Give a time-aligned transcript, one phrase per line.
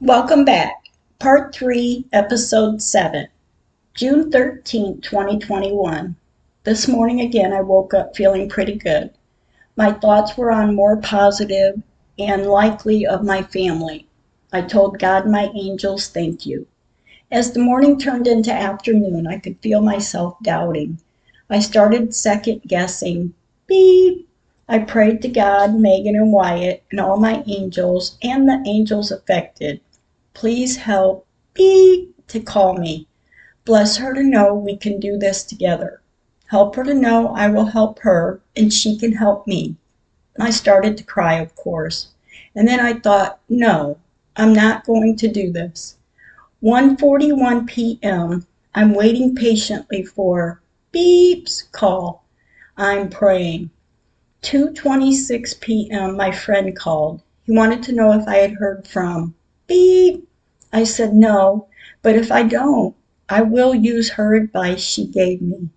[0.00, 0.86] Welcome back.
[1.20, 3.28] Part 3, Episode 7,
[3.94, 6.16] June 13, 2021.
[6.64, 9.10] This morning again, I woke up feeling pretty good.
[9.76, 11.80] My thoughts were on more positive
[12.18, 14.08] and likely of my family.
[14.52, 16.66] I told God my angels, thank you.
[17.30, 20.98] As the morning turned into afternoon, I could feel myself doubting.
[21.48, 23.32] I started second guessing.
[23.68, 24.28] Beep.
[24.66, 29.80] I prayed to God, Megan and Wyatt, and all my angels, and the angels affected.
[30.32, 33.06] Please help beep to call me.
[33.66, 36.00] Bless her to know we can do this together.
[36.46, 39.76] Help her to know I will help her and she can help me.
[40.38, 42.08] I started to cry, of course.
[42.54, 43.98] And then I thought, no,
[44.36, 45.96] I'm not going to do this.
[46.62, 48.46] 1:41 p.m.
[48.74, 50.62] I'm waiting patiently for
[50.92, 52.24] beeps call.
[52.76, 53.70] I'm praying.
[54.44, 56.18] 2:26 p.m.
[56.18, 57.22] my friend called.
[57.44, 59.34] He wanted to know if I had heard from
[59.66, 60.28] beep.
[60.70, 61.68] I said no,
[62.02, 62.94] but if I don't,
[63.26, 65.70] I will use her advice she gave me.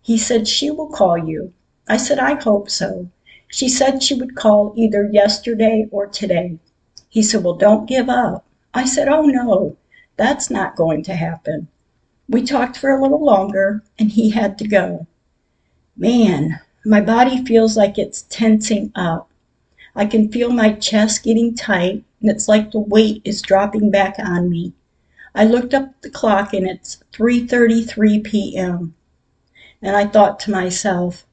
[0.00, 1.52] He said she will call you.
[1.86, 3.10] I said I hope so.
[3.48, 6.58] She said she would call either yesterday or today.
[7.10, 8.46] He said, Well, don't give up.
[8.72, 9.76] I said, Oh no.
[10.16, 11.68] That's not going to happen.
[12.26, 15.06] We talked for a little longer and he had to go.
[15.94, 19.30] Man, my body feels like it's tensing up.
[19.96, 24.16] I can feel my chest getting tight and it's like the weight is dropping back
[24.18, 24.74] on me.
[25.34, 28.94] I looked up the clock and it's 3:33 p.m.
[29.80, 31.26] And I thought to myself,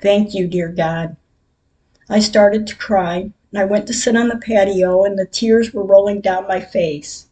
[0.00, 1.16] "Thank you, dear God."
[2.08, 5.74] I started to cry and I went to sit on the patio and the tears
[5.74, 7.26] were rolling down my face.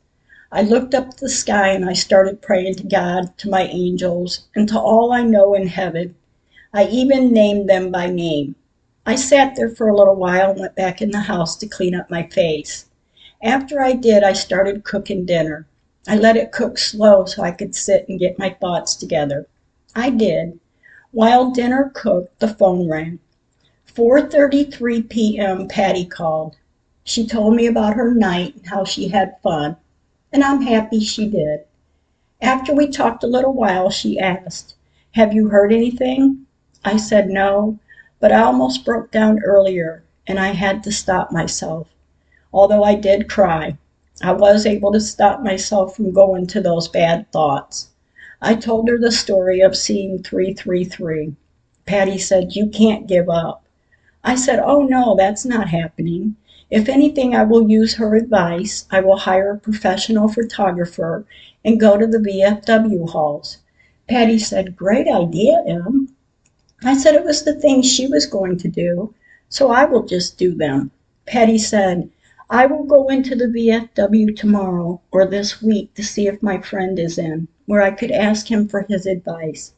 [0.52, 4.46] I looked up at the sky and I started praying to God, to my angels,
[4.54, 6.16] and to all I know in heaven.
[6.76, 8.54] I even named them by name.
[9.06, 11.94] I sat there for a little while and went back in the house to clean
[11.94, 12.84] up my face.
[13.42, 15.66] After I did, I started cooking dinner.
[16.06, 19.48] I let it cook slow so I could sit and get my thoughts together.
[19.94, 20.60] I did.
[21.12, 23.20] While dinner cooked, the phone rang.
[23.94, 25.68] 4:33 p.m.
[25.68, 26.56] Patty called.
[27.04, 29.78] She told me about her night and how she had fun
[30.32, 31.60] and I'm happy she did.
[32.42, 34.74] After we talked a little while, she asked,
[35.12, 36.45] Have you heard anything?
[36.88, 37.80] I said no,
[38.20, 41.88] but I almost broke down earlier and I had to stop myself.
[42.52, 43.76] Although I did cry,
[44.22, 47.88] I was able to stop myself from going to those bad thoughts.
[48.40, 51.34] I told her the story of seeing 333.
[51.86, 53.64] Patty said, You can't give up.
[54.22, 56.36] I said, Oh no, that's not happening.
[56.70, 58.86] If anything, I will use her advice.
[58.92, 61.26] I will hire a professional photographer
[61.64, 63.58] and go to the VFW halls.
[64.08, 66.15] Patty said, Great idea, Em.
[66.84, 69.14] I said it was the things she was going to do,
[69.48, 70.90] so I will just do them.
[71.24, 72.10] Patty said,
[72.50, 76.98] I will go into the VFW tomorrow or this week to see if my friend
[76.98, 79.72] is in, where I could ask him for his advice.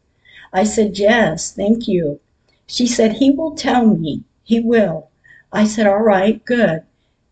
[0.52, 2.18] I said, Yes, thank you.
[2.66, 4.24] She said, He will tell me.
[4.42, 5.08] He will.
[5.52, 6.82] I said, All right, good.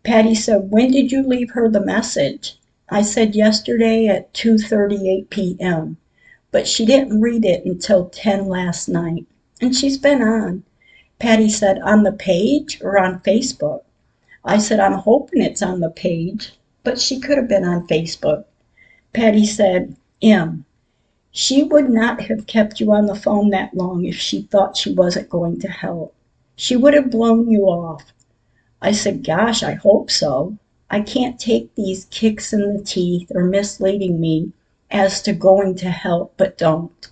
[0.01, 2.57] Patty said, When did you leave her the message?
[2.87, 5.97] I said, Yesterday at 2.38 p.m.
[6.51, 9.25] But she didn't read it until 10 last night.
[9.59, 10.63] And she's been on.
[11.19, 13.81] Patty said, On the page or on Facebook?
[14.45, 16.53] I said, I'm hoping it's on the page,
[16.83, 18.45] but she could have been on Facebook.
[19.13, 20.63] Patty said, Em.
[21.31, 24.93] She would not have kept you on the phone that long if she thought she
[24.93, 26.13] wasn't going to help.
[26.55, 28.13] She would have blown you off.
[28.81, 30.57] I said, Gosh, I hope so.
[30.89, 34.53] I can't take these kicks in the teeth or misleading me
[34.91, 37.07] as to going to help but don't.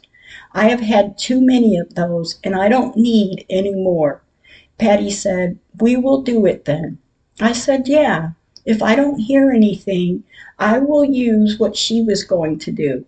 [0.57, 4.21] I have had too many of those and I don't need any more.
[4.77, 6.97] Patty said, We will do it then.
[7.41, 8.29] I said, Yeah,
[8.63, 10.23] if I don't hear anything,
[10.57, 13.05] I will use what she was going to do.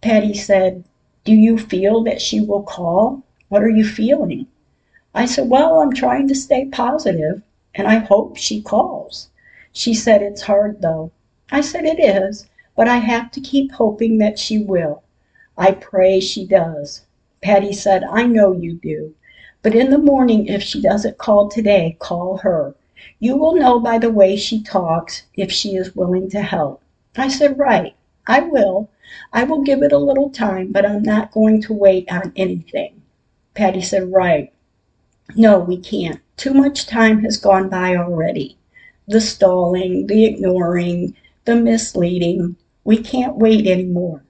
[0.00, 0.84] Patty said,
[1.22, 3.22] Do you feel that she will call?
[3.50, 4.46] What are you feeling?
[5.14, 7.42] I said, Well, I'm trying to stay positive,
[7.74, 9.28] and I hope she calls.
[9.70, 11.10] She said, It's hard, though.
[11.50, 15.02] I said, It is, but I have to keep hoping that she will.
[15.58, 17.02] I pray she does.
[17.40, 19.14] Patty said, I know you do.
[19.62, 22.74] But in the morning, if she doesn't call today, call her.
[23.18, 26.82] You will know by the way she talks if she is willing to help.
[27.16, 27.94] I said, Right,
[28.26, 28.90] I will.
[29.32, 33.00] I will give it a little time, but I'm not going to wait on anything.
[33.54, 34.52] Patty said, Right.
[35.34, 36.20] No, we can't.
[36.36, 38.58] Too much time has gone by already.
[39.08, 41.16] The stalling, the ignoring,
[41.46, 42.56] the misleading.
[42.84, 44.22] We can't wait any more.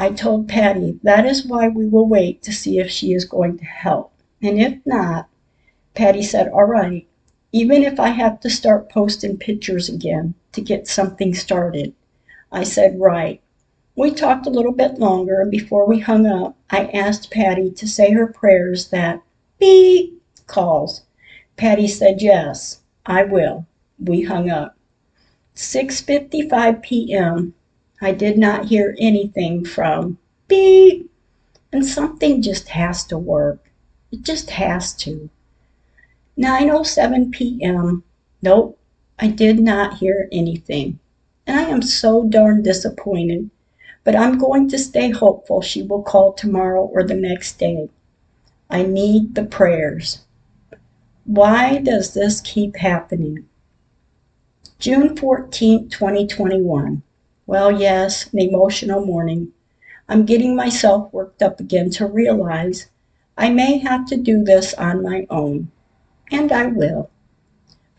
[0.00, 3.58] I told Patty that is why we will wait to see if she is going
[3.58, 4.14] to help.
[4.40, 5.28] And if not,
[5.92, 7.06] Patty said, All right,
[7.52, 11.92] even if I have to start posting pictures again, to get something started.
[12.50, 13.42] I said, Right.
[13.94, 17.86] We talked a little bit longer, and before we hung up, I asked Patty to
[17.86, 19.20] say her prayers that
[19.58, 21.02] beep calls.
[21.58, 23.66] Patty said, Yes, I will.
[23.98, 24.78] We hung up.
[25.54, 27.52] 6:55 p.m.
[28.02, 30.16] I did not hear anything from
[30.48, 31.10] beep,
[31.70, 33.70] and something just has to work.
[34.10, 35.28] It just has to.
[36.38, 38.02] 9:07 p.m.
[38.40, 38.78] Nope,
[39.18, 40.98] I did not hear anything.
[41.46, 43.50] And I am so darn disappointed.
[44.02, 47.90] But I'm going to stay hopeful she will call tomorrow or the next day.
[48.70, 50.20] I need the prayers.
[51.24, 53.44] Why does this keep happening?
[54.78, 57.02] June 14, 2021.
[57.50, 59.50] Well, yes, an emotional morning.
[60.08, 62.86] I'm getting myself worked up again to realize
[63.36, 65.72] I may have to do this on my own.
[66.30, 67.10] And I will.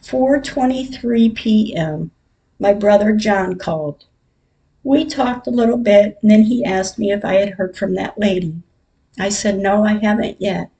[0.03, 2.12] 4:23 p.m.
[2.59, 4.06] My brother John called.
[4.86, 7.94] We talked a little bit, and then he asked me if I had heard from
[7.95, 8.56] that lady.
[9.19, 10.71] I said, No, I haven't yet.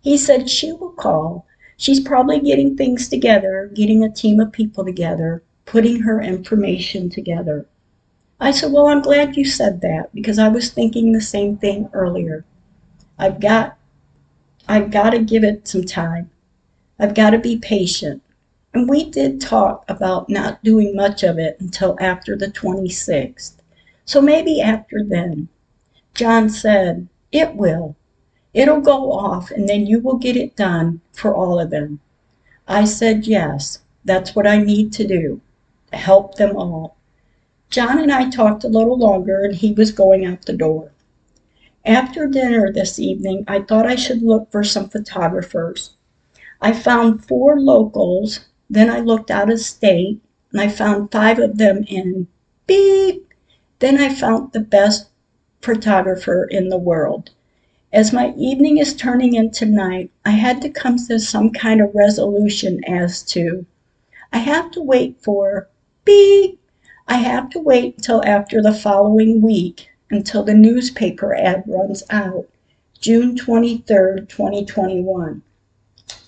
[0.00, 1.48] He said, She will call.
[1.76, 7.66] She's probably getting things together, getting a team of people together, putting her information together.
[8.40, 11.88] I said, Well, I'm glad you said that because I was thinking the same thing
[11.92, 12.44] earlier.
[13.18, 13.76] I've got
[14.68, 16.30] I've got to give it some time.
[16.98, 18.22] I've got to be patient.
[18.74, 23.54] And we did talk about not doing much of it until after the 26th.
[24.04, 25.48] So maybe after then.
[26.14, 27.96] John said, It will.
[28.54, 32.00] It'll go off and then you will get it done for all of them.
[32.68, 35.40] I said, Yes, that's what I need to do.
[35.92, 36.93] To help them all.
[37.74, 40.92] John and I talked a little longer and he was going out the door.
[41.84, 45.90] After dinner this evening, I thought I should look for some photographers.
[46.60, 50.20] I found four locals then I looked out of state
[50.52, 52.28] and I found five of them in
[52.68, 53.26] beep.
[53.80, 55.08] Then I found the best
[55.60, 57.30] photographer in the world.
[57.92, 61.92] As my evening is turning into night, I had to come to some kind of
[61.92, 63.66] resolution as to
[64.32, 65.68] I have to wait for
[66.04, 66.60] beep.
[67.06, 72.46] I have to wait until after the following week until the newspaper ad runs out,
[73.00, 75.42] June 23rd, 2021.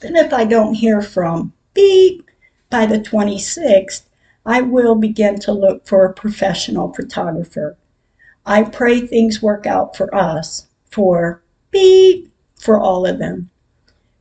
[0.01, 2.29] Then if I don't hear from beep
[2.69, 4.03] by the 26th,
[4.45, 7.77] I will begin to look for a professional photographer.
[8.45, 13.51] I pray things work out for us, for beep, for all of them.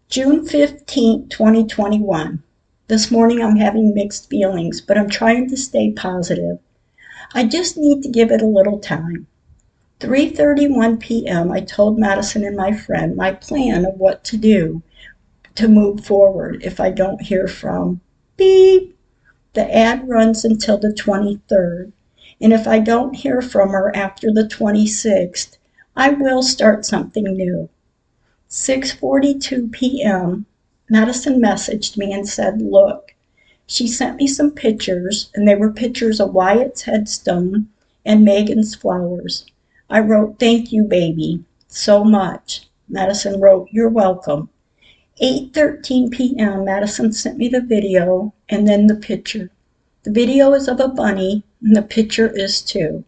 [0.09, 2.41] June 15, 2021.
[2.87, 6.59] This morning I'm having mixed feelings, but I'm trying to stay positive.
[7.33, 9.25] I just need to give it a little time.
[10.01, 11.51] 3:31 p.m.
[11.51, 14.83] I told Madison and my friend my plan of what to do
[15.55, 18.01] to move forward if I don't hear from
[18.37, 18.95] beep.
[19.53, 21.91] The ad runs until the 23rd,
[22.39, 25.57] and if I don't hear from her after the 26th,
[25.95, 27.67] I will start something new.
[28.47, 30.45] 6:42 p.m.
[30.87, 33.15] Madison messaged me and said, "Look."
[33.65, 37.69] She sent me some pictures, and they were pictures of Wyatt's headstone
[38.05, 39.47] and Megan's flowers.
[39.89, 44.49] I wrote, "Thank you, baby, so much." Madison wrote, "You're welcome."
[45.19, 46.65] 8:13 p.m.
[46.65, 49.49] Madison sent me the video and then the picture.
[50.03, 53.03] The video is of a bunny and the picture is too.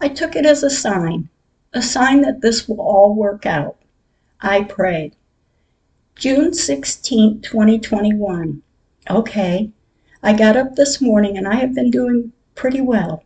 [0.00, 1.28] I took it as a sign,
[1.74, 3.76] a sign that this will all work out.
[4.40, 5.16] I prayed.
[6.20, 8.60] June 16, 2021.
[9.08, 9.70] Okay.
[10.22, 13.24] I got up this morning and I have been doing pretty well.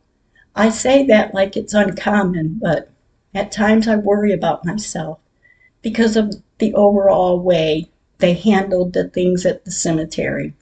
[0.54, 2.88] I say that like it's uncommon, but
[3.34, 5.18] at times I worry about myself
[5.82, 10.54] because of the overall way they handled the things at the cemetery.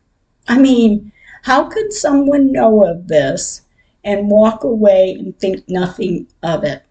[0.48, 1.12] I mean,
[1.42, 3.60] how could someone know of this
[4.04, 6.82] and walk away and think nothing of it?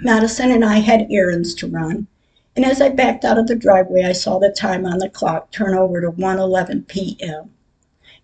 [0.00, 2.08] Madison and I had errands to run,
[2.56, 5.50] and as I backed out of the driveway, I saw the time on the clock
[5.52, 7.50] turn over to 1:11 p.m.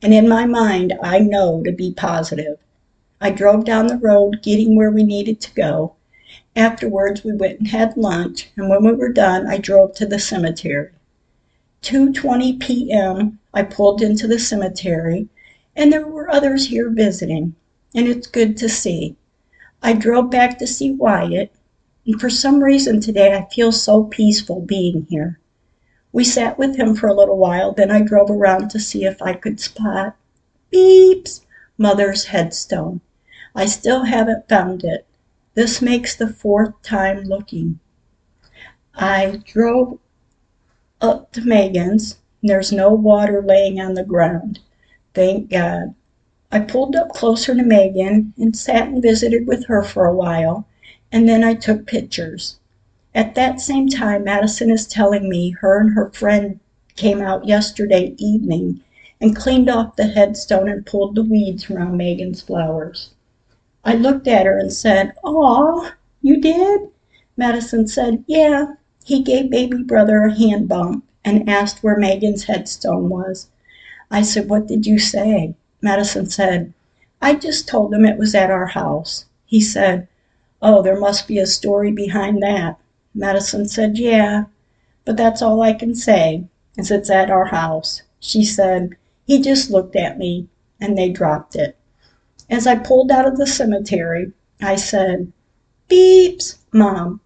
[0.02, 2.58] And in my mind, I know to be positive.
[3.20, 5.94] I drove down the road, getting where we needed to go.
[6.54, 10.18] Afterwards, we went and had lunch, and when we were done, I drove to the
[10.18, 10.90] cemetery.
[11.82, 13.38] 2:20 p.m.
[13.54, 15.28] I pulled into the cemetery,
[15.76, 17.54] and there were others here visiting,
[17.94, 19.16] and it's good to see.
[19.82, 21.52] I drove back to see Wyatt,
[22.06, 25.40] and for some reason today I feel so peaceful being here.
[26.12, 29.20] We sat with him for a little while, then I drove around to see if
[29.20, 30.16] I could spot
[30.70, 31.44] Beep's
[31.76, 33.00] mother's headstone.
[33.54, 35.06] I still haven't found it.
[35.54, 37.80] This makes the fourth time looking.
[38.94, 39.98] I drove
[41.00, 42.18] up to Megan's.
[42.42, 44.60] There's no water laying on the ground.
[45.14, 45.94] Thank God.
[46.52, 50.66] I pulled up closer to Megan and sat and visited with her for a while,
[51.12, 52.58] and then I took pictures.
[53.14, 56.60] At that same time, Madison is telling me her and her friend
[56.96, 58.80] came out yesterday evening
[59.20, 63.10] and cleaned off the headstone and pulled the weeds around Megan's flowers.
[63.84, 66.88] I looked at her and said, Aw, you did?
[67.36, 68.74] Madison said, Yeah.
[69.04, 73.46] He gave baby brother a hand bump and asked where Megan's headstone was.
[74.10, 75.54] I said, What did you say?
[75.80, 76.72] Madison said,
[77.22, 79.24] I just told him it was at our house.
[79.46, 80.08] He said,
[80.62, 82.78] Oh, there must be a story behind that.
[83.14, 84.44] Madison said, Yeah,
[85.04, 86.44] but that's all I can say,
[86.78, 88.02] as it's at our house.
[88.20, 90.48] She said, He just looked at me,
[90.80, 91.76] and they dropped it.
[92.48, 95.32] As I pulled out of the cemetery, I said,
[95.88, 97.20] Beeps, Mom,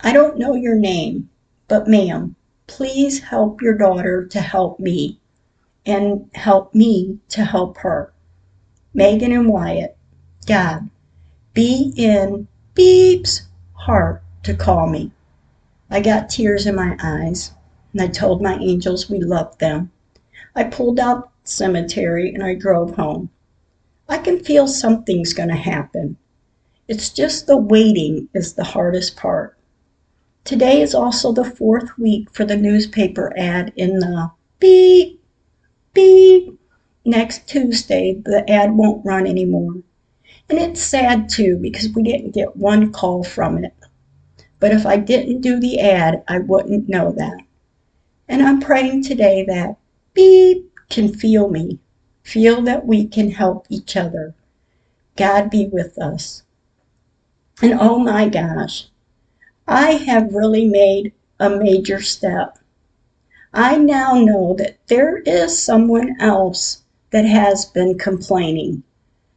[0.00, 1.30] I don't know your name,
[1.66, 5.18] but ma'am, please help your daughter to help me
[5.86, 8.12] and help me to help her.
[8.92, 9.96] Megan and Wyatt,
[10.46, 10.88] God,
[11.54, 13.42] be in Beep's
[13.74, 15.12] heart to call me.
[15.88, 17.52] I got tears in my eyes,
[17.92, 19.92] and I told my angels we loved them.
[20.56, 23.30] I pulled out cemetery and I drove home.
[24.08, 26.16] I can feel something's going to happen.
[26.88, 29.56] It's just the waiting is the hardest part.
[30.42, 35.22] Today is also the fourth week for the newspaper ad in the beep,
[35.92, 36.58] beep.
[37.06, 39.82] Next Tuesday, the ad won't run anymore.
[40.48, 43.74] And it's sad too because we didn't get one call from it.
[44.60, 47.38] But if I didn't do the ad, I wouldn't know that.
[48.28, 49.76] And I'm praying today that
[50.14, 51.78] beep can feel me,
[52.22, 54.34] feel that we can help each other.
[55.16, 56.42] God be with us.
[57.62, 58.88] And oh my gosh,
[59.68, 62.58] I have really made a major step.
[63.52, 68.82] I now know that there is someone else that has been complaining,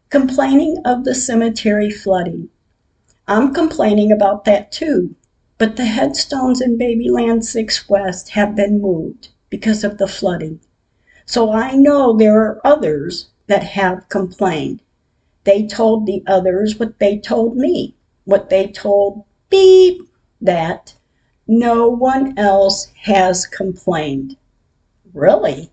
[0.09, 2.49] complaining of the cemetery flooding.
[3.27, 5.15] I'm complaining about that too,
[5.57, 10.61] but the headstones in Babyland 6 West have been moved because of the flooding.
[11.25, 14.81] So I know there are others that have complained.
[15.43, 20.07] They told the others what they told me, what they told beep
[20.41, 20.93] that
[21.47, 24.37] no one else has complained.
[25.13, 25.69] Really?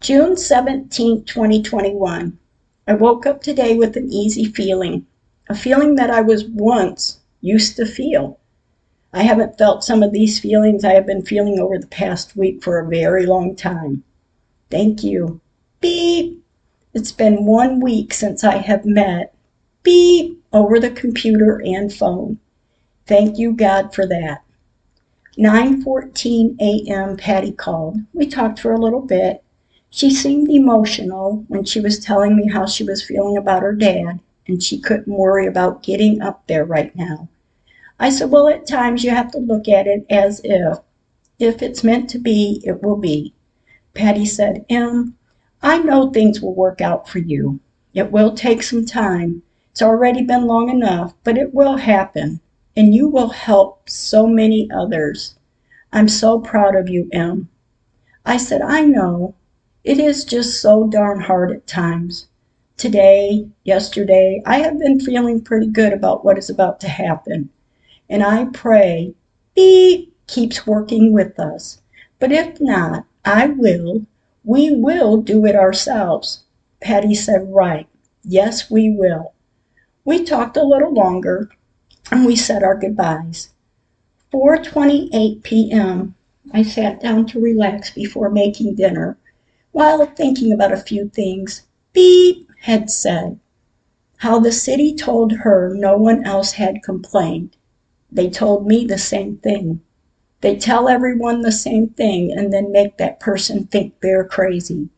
[0.00, 2.38] June 17, 2021.
[2.88, 5.06] I woke up today with an easy feeling,
[5.48, 8.38] a feeling that I was once used to feel.
[9.12, 12.62] I haven't felt some of these feelings I have been feeling over the past week
[12.62, 14.04] for a very long time.
[14.70, 15.40] Thank you.
[15.80, 16.44] Beep.
[16.94, 19.34] It's been one week since I have met.
[19.82, 22.38] Beep over the computer and phone.
[23.06, 24.42] Thank you, God, for that.
[25.36, 27.16] 9:14 a.m.
[27.16, 27.98] Patty called.
[28.12, 29.42] We talked for a little bit.
[29.96, 34.20] She seemed emotional when she was telling me how she was feeling about her dad,
[34.46, 37.28] and she couldn't worry about getting up there right now.
[37.98, 40.80] I said, Well, at times you have to look at it as if.
[41.38, 43.32] If it's meant to be, it will be.
[43.94, 45.16] Patty said, Em,
[45.62, 47.60] I know things will work out for you.
[47.94, 49.44] It will take some time.
[49.70, 52.40] It's already been long enough, but it will happen
[52.76, 55.36] and you will help so many others.
[55.90, 57.48] I'm so proud of you, Em.
[58.26, 59.34] I said, I know.
[59.86, 62.26] It is just so darn hard at times.
[62.76, 67.50] Today, yesterday, I have been feeling pretty good about what is about to happen.
[68.10, 69.14] And I pray
[69.54, 71.80] He keeps working with us.
[72.18, 74.04] But if not, I will.
[74.42, 76.42] We will do it ourselves.
[76.80, 77.86] Patty said, Right.
[78.24, 79.34] Yes, we will.
[80.04, 81.48] We talked a little longer,
[82.10, 83.50] and we said our goodbyes.
[84.32, 86.16] 4:28 p.m.
[86.52, 89.16] I sat down to relax before making dinner
[89.76, 91.60] while thinking about a few things
[91.92, 93.38] Beep had said.
[94.16, 97.54] How the city told her no one else had complained.
[98.10, 99.82] They told me the same thing.
[100.40, 104.88] They tell everyone the same thing and then make that person think they're crazy.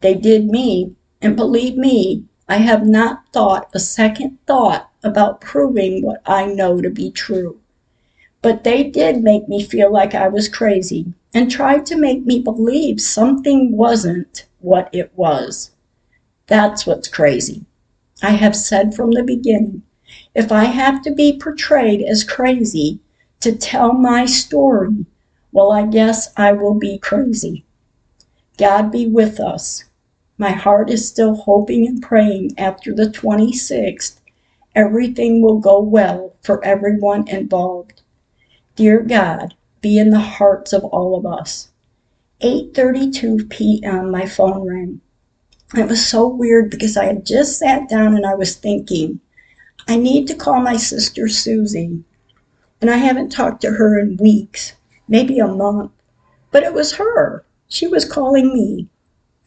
[0.00, 6.02] They did me, and believe me, I have not thought a second thought about proving
[6.02, 7.60] what I know to be true.
[8.42, 12.40] But they did make me feel like I was crazy and tried to make me
[12.40, 15.70] believe something wasn't what it was.
[16.46, 17.64] That's what's crazy.
[18.22, 19.82] I have said from the beginning
[20.34, 23.00] if I have to be portrayed as crazy
[23.40, 25.06] to tell my story,
[25.52, 27.64] well, I guess I will be crazy.
[28.58, 29.84] God be with us.
[30.38, 34.20] My heart is still hoping and praying after the 26th
[34.74, 38.02] everything will go well for everyone involved.
[38.76, 41.68] Dear God, be in the hearts of all of us.
[42.42, 44.10] 8:32 p.m.
[44.10, 45.00] my phone rang.
[45.76, 49.20] It was so weird because I had just sat down and I was thinking,
[49.86, 52.04] I need to call my sister Susie.
[52.80, 54.74] And I haven't talked to her in weeks,
[55.08, 55.92] maybe a month.
[56.50, 57.44] But it was her.
[57.68, 58.88] She was calling me.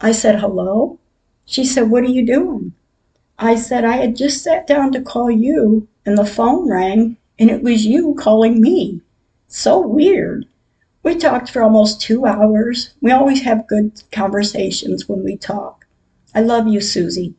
[0.01, 0.97] I said, Hello?
[1.45, 2.73] She said, What are you doing?
[3.37, 7.49] I said, I had just sat down to call you, and the phone rang, and
[7.51, 9.01] it was you calling me.
[9.55, 10.47] So weird.
[11.03, 12.95] We talked for almost two hours.
[13.01, 15.85] We always have good conversations when we talk.
[16.33, 17.35] I love you, Susie.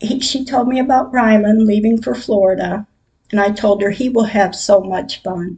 [0.00, 2.86] He, she told me about Rylan leaving for Florida,
[3.30, 5.56] and I told her he will have so much fun.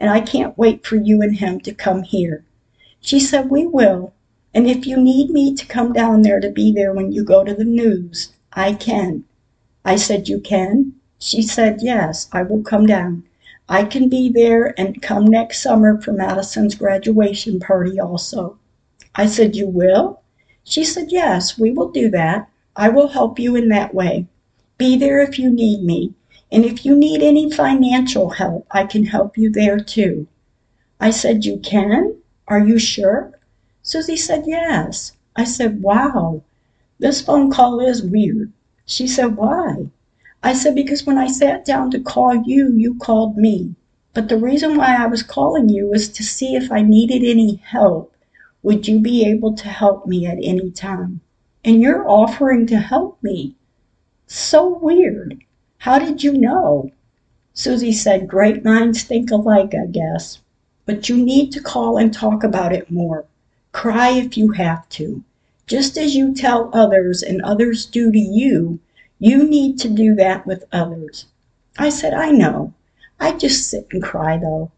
[0.00, 2.44] And I can't wait for you and him to come here.
[3.00, 4.14] She said, We will.
[4.52, 7.44] And if you need me to come down there to be there when you go
[7.44, 9.22] to the news, I can.
[9.84, 10.94] I said, You can?
[11.20, 13.22] She said, Yes, I will come down.
[13.68, 18.58] I can be there and come next summer for Madison's graduation party also.
[19.14, 20.20] I said, You will?
[20.64, 22.48] She said, Yes, we will do that.
[22.74, 24.26] I will help you in that way.
[24.78, 26.14] Be there if you need me.
[26.50, 30.26] And if you need any financial help, I can help you there too.
[31.00, 32.16] I said, You can?
[32.48, 33.32] Are you sure?
[33.82, 35.12] Susie said, Yes.
[35.34, 36.42] I said, Wow,
[36.98, 38.52] this phone call is weird.
[38.86, 39.86] She said, Why?
[40.44, 43.76] I said, Because when I sat down to call you, you called me.
[44.12, 47.56] But the reason why I was calling you was to see if I needed any
[47.56, 48.14] help.
[48.62, 51.20] Would you be able to help me at any time?
[51.64, 53.54] And you're offering to help me.
[54.26, 55.38] So weird.
[55.78, 56.90] How did you know?
[57.54, 60.40] Susie said, Great minds think alike, I guess.
[60.86, 63.26] But you need to call and talk about it more.
[63.70, 65.22] Cry if you have to.
[65.66, 68.80] Just as you tell others and others do to you,
[69.24, 71.26] you need to do that with others.
[71.78, 72.74] I said, I know.
[73.20, 74.72] I just sit and cry though.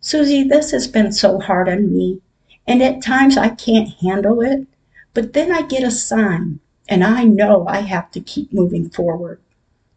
[0.00, 2.22] Susie, this has been so hard on me,
[2.66, 4.66] and at times I can't handle it,
[5.12, 9.38] but then I get a sign, and I know I have to keep moving forward.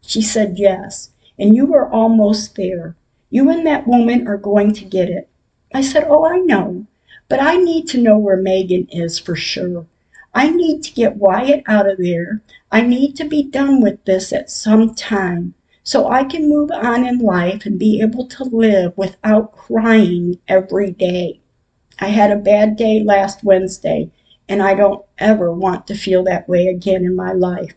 [0.01, 2.97] She said, Yes, and you are almost there.
[3.29, 5.29] You and that woman are going to get it.
[5.73, 6.87] I said, Oh, I know,
[7.29, 9.85] but I need to know where Megan is for sure.
[10.35, 12.41] I need to get Wyatt out of there.
[12.71, 17.05] I need to be done with this at some time so I can move on
[17.05, 21.39] in life and be able to live without crying every day.
[21.99, 24.09] I had a bad day last Wednesday,
[24.49, 27.75] and I don't ever want to feel that way again in my life.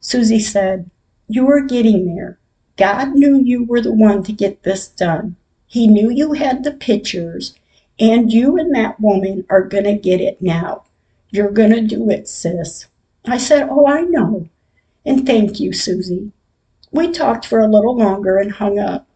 [0.00, 0.90] Susie said,
[1.28, 2.38] You are getting there.
[2.76, 5.36] God knew you were the one to get this done.
[5.66, 7.54] He knew you had the pictures,
[7.98, 10.84] and you and that woman are going to get it now.
[11.30, 12.86] You're going to do it, sis.
[13.24, 14.48] I said, Oh, I know.
[15.04, 16.32] And thank you, Susie.
[16.92, 19.06] We talked for a little longer and hung up.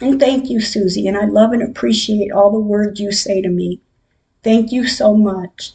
[0.00, 3.48] And thank you, Susie, and I love and appreciate all the words you say to
[3.48, 3.80] me.
[4.42, 5.72] Thank you so much.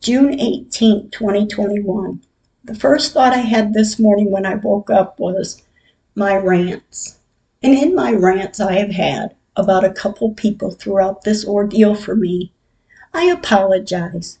[0.00, 2.22] June 18, 2021.
[2.64, 5.62] The first thought I had this morning when I woke up was
[6.14, 7.18] my rants.
[7.62, 12.14] And in my rants I have had about a couple people throughout this ordeal for
[12.14, 12.52] me,
[13.12, 14.37] I apologize.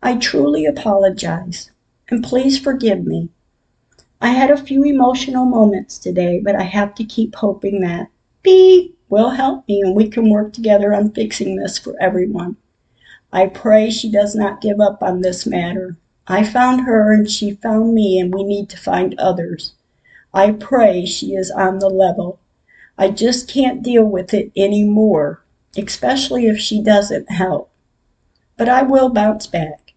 [0.00, 1.70] I truly apologize,
[2.08, 3.30] and please forgive me.
[4.20, 8.08] I had a few emotional moments today, but I have to keep hoping that
[8.42, 12.56] Beep will help me and we can work together on fixing this for everyone.
[13.32, 15.96] I pray she does not give up on this matter.
[16.28, 19.74] I found her and she found me, and we need to find others.
[20.32, 22.38] I pray she is on the level.
[22.96, 25.42] I just can't deal with it anymore,
[25.76, 27.70] especially if she doesn't help.
[28.56, 29.87] But I will bounce back.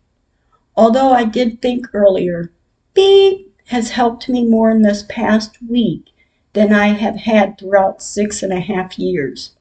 [0.77, 2.51] Although I did think earlier,
[2.93, 6.05] beep has helped me more in this past week
[6.53, 9.51] than I have had throughout six and a half years.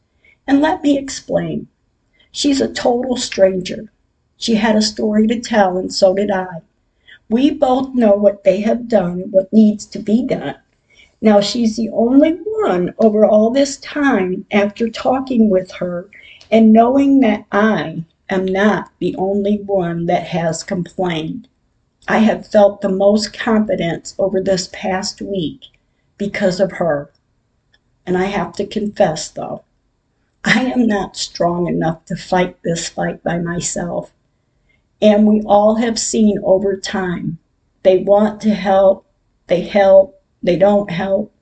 [0.47, 1.69] And let me explain.
[2.33, 3.91] She's a total stranger.
[4.37, 6.63] She had a story to tell, and so did I.
[7.29, 10.57] We both know what they have done and what needs to be done.
[11.21, 16.09] Now, she's the only one over all this time after talking with her
[16.51, 21.49] and knowing that I, am not the only one that has complained.
[22.09, 25.67] I have felt the most confidence over this past week
[26.17, 27.11] because of her.
[28.07, 29.65] And I have to confess, though,
[30.45, 34.13] I am not strong enough to fight this fight by myself.
[35.03, 37.39] And we all have seen over time
[37.83, 39.07] they want to help,
[39.47, 41.33] they help, they don't help.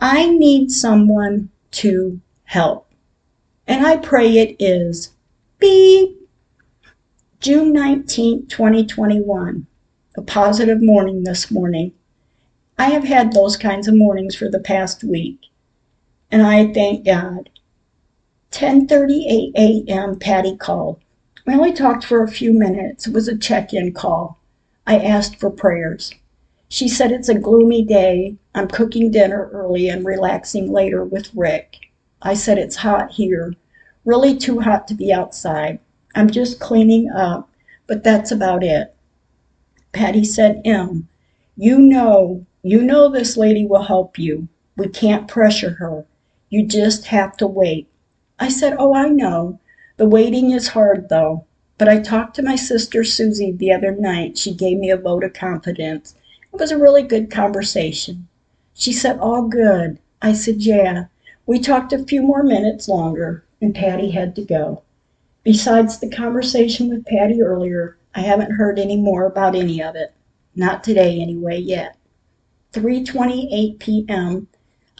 [0.00, 2.90] I need someone to help.
[3.66, 5.10] And I pray it is.
[5.58, 6.17] Beep.
[7.40, 9.64] June 19, 2021,
[10.16, 11.92] a positive morning this morning.
[12.76, 15.38] I have had those kinds of mornings for the past week,
[16.32, 17.48] and I thank God.
[18.50, 20.18] 10:38 a.m.
[20.18, 20.98] Patty called.
[21.46, 23.06] We only talked for a few minutes.
[23.06, 24.40] It was a check-in call.
[24.84, 26.12] I asked for prayers.
[26.68, 28.34] She said it's a gloomy day.
[28.56, 31.76] I'm cooking dinner early and relaxing later with Rick.
[32.20, 33.54] I said it's hot here,
[34.04, 35.78] really too hot to be outside.
[36.18, 37.48] I'm just cleaning up,
[37.86, 38.92] but that's about it.
[39.92, 41.06] Patty said, Em,
[41.56, 44.48] you know, you know this lady will help you.
[44.76, 46.06] We can't pressure her.
[46.50, 47.86] You just have to wait.
[48.36, 49.60] I said, Oh, I know.
[49.96, 51.44] The waiting is hard, though.
[51.78, 54.36] But I talked to my sister Susie the other night.
[54.36, 56.16] She gave me a vote of confidence.
[56.52, 58.26] It was a really good conversation.
[58.74, 60.00] She said, All good.
[60.20, 61.04] I said, Yeah.
[61.46, 64.82] We talked a few more minutes longer, and Patty had to go.
[65.48, 70.12] Besides the conversation with Patty earlier, I haven't heard any more about any of it.
[70.54, 71.96] Not today, anyway, yet.
[72.74, 74.48] 3:28 p.m.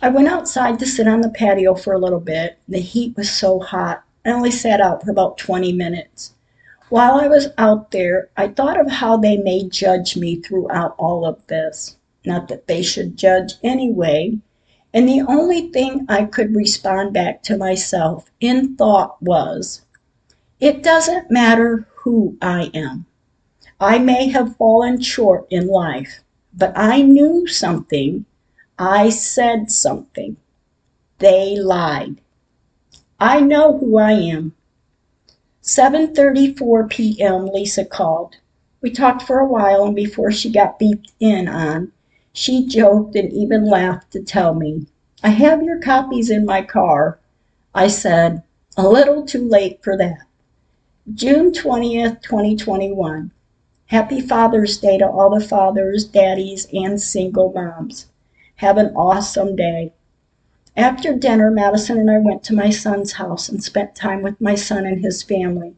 [0.00, 2.56] I went outside to sit on the patio for a little bit.
[2.66, 4.04] The heat was so hot.
[4.24, 6.32] I only sat out for about 20 minutes.
[6.88, 11.26] While I was out there, I thought of how they may judge me throughout all
[11.26, 11.96] of this.
[12.24, 14.38] Not that they should judge anyway.
[14.94, 19.82] And the only thing I could respond back to myself in thought was,
[20.60, 23.06] it doesn't matter who I am.
[23.80, 26.20] I may have fallen short in life,
[26.52, 28.24] but I knew something.
[28.78, 30.36] I said something.
[31.18, 32.20] They lied.
[33.20, 34.54] I know who I am.
[35.62, 37.46] 7:34 p.m.
[37.46, 38.36] Lisa called.
[38.80, 41.92] We talked for a while and before she got beeped in on,
[42.32, 44.86] she joked and even laughed to tell me,
[45.22, 47.18] "I have your copies in my car."
[47.74, 48.44] I said,
[48.76, 50.27] "A little too late for that."
[51.14, 53.30] June 20th, 2021.
[53.86, 58.08] Happy Father's Day to all the fathers, daddies, and single moms.
[58.56, 59.94] Have an awesome day.
[60.76, 64.54] After dinner, Madison and I went to my son's house and spent time with my
[64.54, 65.76] son and his family.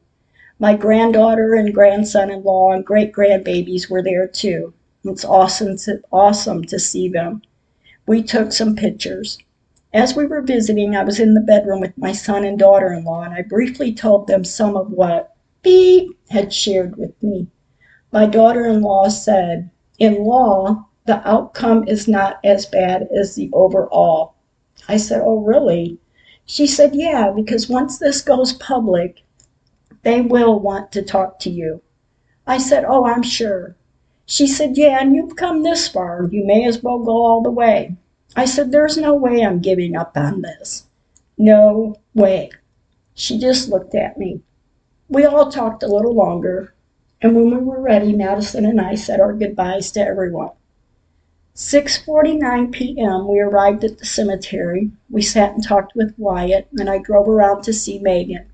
[0.59, 4.75] My granddaughter and grandson in law and great grandbabies were there too.
[5.05, 7.43] It's awesome to, awesome to see them.
[8.05, 9.39] We took some pictures.
[9.93, 13.03] As we were visiting, I was in the bedroom with my son and daughter in
[13.03, 17.49] law, and I briefly told them some of what Beep had shared with me.
[18.13, 23.51] My daughter in law said, In law, the outcome is not as bad as the
[23.53, 24.35] overall.
[24.87, 25.99] I said, Oh, really?
[26.45, 29.25] She said, Yeah, because once this goes public,
[30.03, 31.83] they will want to talk to you.
[32.47, 33.75] I said, Oh, I'm sure.
[34.25, 36.29] She said, Yeah, and you've come this far.
[36.31, 37.97] You may as well go all the way.
[38.37, 40.85] I said, There's no way I'm giving up on this.
[41.37, 42.51] No way.
[43.15, 44.41] She just looked at me.
[45.09, 46.73] We all talked a little longer,
[47.21, 50.53] and when we were ready, Madison and I said our goodbyes to everyone.
[51.57, 53.27] 6:49 p.m.
[53.27, 54.93] we arrived at the cemetery.
[55.11, 58.47] We sat and talked with Wyatt, and I drove around to see Megan.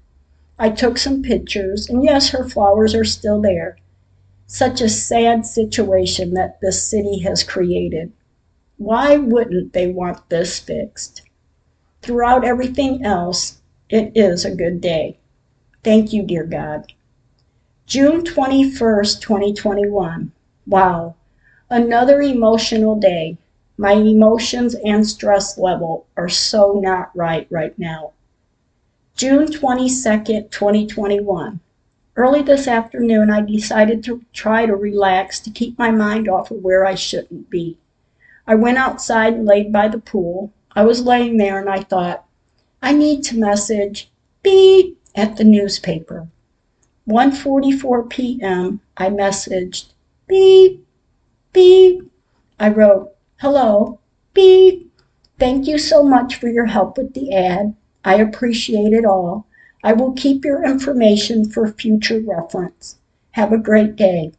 [0.59, 3.77] I took some pictures, and yes, her flowers are still there.
[4.47, 8.13] Such a sad situation that this city has created.
[8.79, 11.23] Why wouldn't they want this fixed?
[12.03, 15.19] Throughout everything else, it is a good day.
[15.83, 16.93] Thank you, dear God.
[17.87, 20.33] June 21st, 2021.
[20.67, 21.15] Wow,
[21.71, 23.39] Another emotional day.
[23.77, 28.13] My emotions and stress level are so not right right now.
[29.17, 31.59] June 22nd, 2021.
[32.15, 36.63] Early this afternoon, I decided to try to relax to keep my mind off of
[36.63, 37.79] where I shouldn't be.
[38.47, 40.53] I went outside and laid by the pool.
[40.73, 42.25] I was laying there and I thought,
[42.83, 44.11] I need to message
[44.43, 46.29] beep at the newspaper.
[47.09, 48.81] 1:44 p.m.
[48.97, 49.93] I messaged
[50.27, 50.87] beep
[51.57, 52.03] Beep.
[52.61, 53.99] I wrote, Hello.
[54.35, 54.93] Beep.
[55.39, 57.75] Thank you so much for your help with the ad.
[58.05, 59.47] I appreciate it all.
[59.83, 62.99] I will keep your information for future reference.
[63.31, 64.33] Have a great day.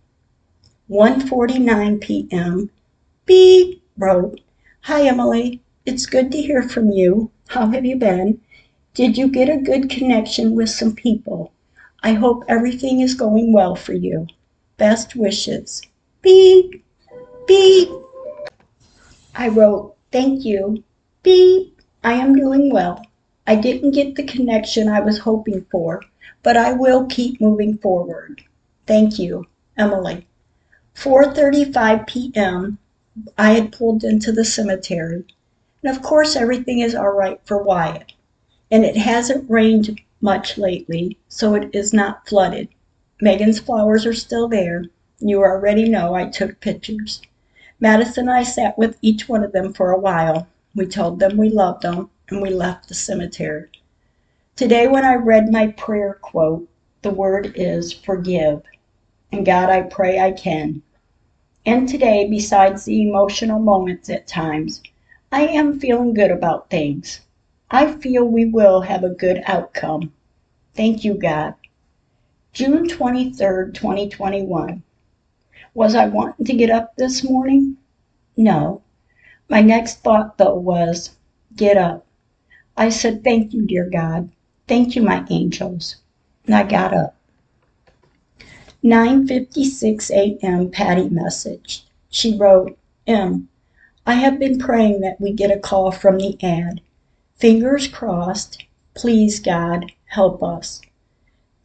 [0.92, 2.70] 1:49 p.m.
[3.26, 4.40] Beep wrote,
[4.82, 7.32] Hi Emily, it's good to hear from you.
[7.48, 8.40] How have you been?
[8.94, 11.52] Did you get a good connection with some people?
[12.04, 14.28] I hope everything is going well for you.
[14.78, 15.82] Best wishes.
[16.22, 16.84] Beep.
[17.48, 17.90] Beep.
[19.36, 20.84] I wrote, Thank you.
[21.24, 21.82] Beep.
[22.04, 23.06] I am doing well.
[23.46, 26.04] I didn't get the connection I was hoping for,
[26.44, 28.44] but I will keep moving forward.
[28.86, 30.28] Thank you, Emily.
[30.96, 32.78] 4:35 p.m.
[33.38, 35.26] I had pulled into the cemetery,
[35.82, 38.14] and of course everything is all right for Wyatt.
[38.70, 42.68] And it hasn't rained much lately, so it is not flooded.
[43.20, 44.86] Megan's flowers are still there.
[45.20, 47.22] You already know I took pictures.
[47.80, 50.48] Madison and I sat with each one of them for a while.
[50.76, 53.70] We told them we loved them, and we left the cemetery.
[54.56, 56.68] Today, when I read my prayer quote,
[57.02, 58.62] the word is forgive.
[59.32, 60.84] And God, I pray I can.
[61.68, 64.82] And today, besides the emotional moments at times,
[65.34, 67.20] I am feeling good about things.
[67.70, 70.14] I feel we will have a good outcome.
[70.76, 71.56] Thank you, God.
[72.54, 74.82] June 23rd, 2021.
[75.74, 77.76] Was I wanting to get up this morning?
[78.38, 78.82] No.
[79.50, 81.18] My next thought, though, was
[81.54, 82.06] get up.
[82.78, 84.30] I said, Thank you, dear God.
[84.70, 85.98] Thank you, my angels.
[86.46, 87.17] And I got up.
[88.84, 90.70] 9:56 a.m.
[90.70, 91.84] Patty message.
[92.10, 93.50] She wrote, "Em.
[94.06, 96.82] I have been praying that we get a call from the ad.
[97.38, 98.66] Fingers crossed.
[98.94, 100.82] Please God, help us."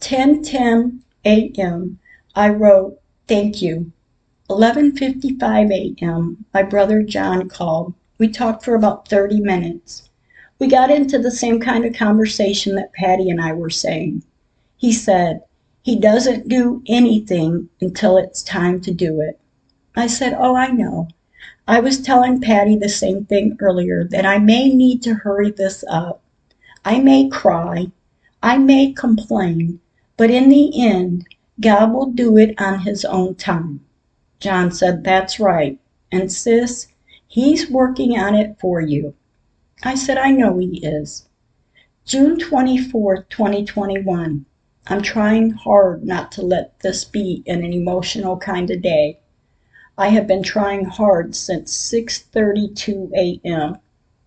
[0.01, 1.99] 10:10 a.m.
[2.35, 2.99] I wrote,
[3.29, 3.93] "Thank you."
[4.49, 6.47] 11:55 a.m.
[6.55, 7.93] My brother John called.
[8.17, 10.09] We talked for about 30 minutes.
[10.59, 14.23] We got into the same kind of conversation that Patty and I were saying.
[14.79, 15.43] He said,
[15.83, 19.41] he doesn't do anything until it's time to do it.
[19.97, 21.09] I said, Oh, I know.
[21.67, 25.85] I was telling Patty the same thing earlier that I may need to hurry this
[25.89, 26.23] up.
[26.85, 27.91] I may cry.
[28.43, 29.81] I may complain.
[30.17, 31.27] But in the end,
[31.61, 33.85] God will do it on His own time.
[34.39, 35.79] John said, That's right.
[36.11, 36.89] And sis,
[37.27, 39.15] he's working on it for you.
[39.83, 41.27] I said, I know he is.
[42.05, 44.47] June 24th, 2021.
[44.89, 49.21] I'm trying hard not to let this be an emotional kind of day.
[49.97, 53.79] I have been trying hard since 6:32 a.m.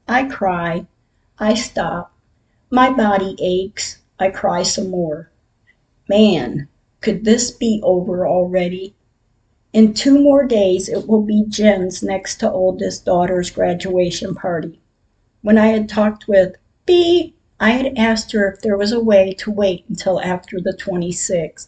[0.08, 0.88] I cry,
[1.40, 2.14] I stop,
[2.70, 5.30] my body aches, I cry some more.
[6.08, 6.70] Man,
[7.02, 8.96] could this be over already?
[9.74, 14.80] In two more days it will be Jen's next to oldest daughter's graduation party.
[15.42, 19.34] When I had talked with B, I had asked her if there was a way
[19.36, 21.68] to wait until after the 26th.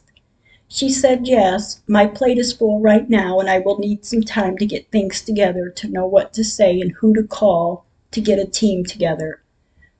[0.67, 4.57] She said yes, my plate is full right now and I will need some time
[4.57, 8.37] to get things together to know what to say and who to call to get
[8.37, 9.41] a team together.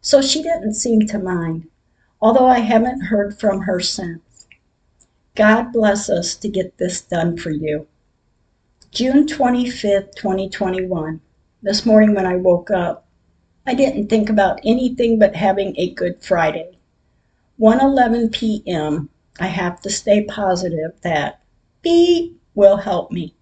[0.02, 1.70] So she didn't seem to mind,
[2.22, 4.46] although I haven't heard from her since.
[5.36, 7.88] God bless us to get this done for you.
[8.92, 11.22] June 25th, 2021.
[11.62, 13.07] This morning when I woke up,
[13.70, 16.78] I didn't think about anything but having a good Friday.
[17.60, 19.10] 1:11 p.m.
[19.42, 21.42] I have to stay positive that
[21.82, 23.34] B will help me,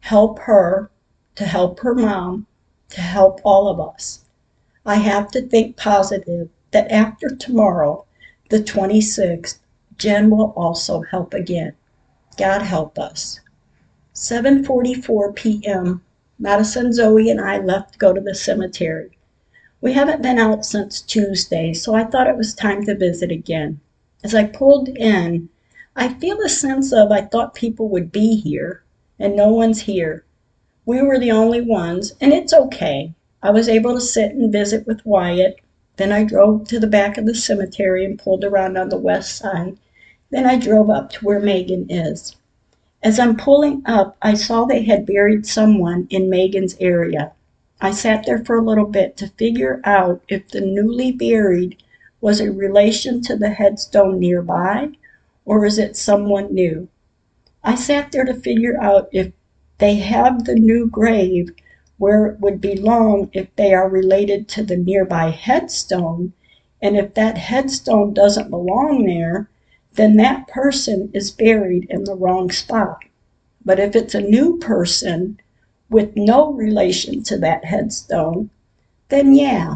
[0.00, 0.90] help her,
[1.36, 2.48] to help her mom,
[2.88, 4.24] to help all of us.
[4.84, 8.06] I have to think positive that after tomorrow,
[8.48, 9.60] the 26th,
[9.96, 11.74] Jen will also help again.
[12.36, 13.38] God help us.
[14.16, 16.02] 7:44 p.m.
[16.40, 19.16] Madison, Zoe, and I left to go to the cemetery.
[19.82, 23.80] We haven't been out since Tuesday, so I thought it was time to visit again.
[24.22, 25.48] As I pulled in,
[25.96, 28.82] I feel a sense of I thought people would be here,
[29.18, 30.24] and no one's here.
[30.84, 33.14] We were the only ones, and it's okay.
[33.42, 35.56] I was able to sit and visit with Wyatt.
[35.96, 39.36] Then I drove to the back of the cemetery and pulled around on the west
[39.36, 39.78] side.
[40.28, 42.36] Then I drove up to where Megan is.
[43.02, 47.32] As I'm pulling up, I saw they had buried someone in Megan's area.
[47.82, 51.82] I sat there for a little bit to figure out if the newly buried
[52.20, 54.90] was a relation to the headstone nearby
[55.46, 56.88] or is it someone new.
[57.64, 59.32] I sat there to figure out if
[59.78, 61.54] they have the new grave
[61.96, 66.34] where it would belong if they are related to the nearby headstone,
[66.82, 69.48] and if that headstone doesn't belong there,
[69.94, 72.98] then that person is buried in the wrong spot.
[73.64, 75.40] But if it's a new person
[75.90, 78.48] with no relation to that headstone,
[79.08, 79.74] then yeah,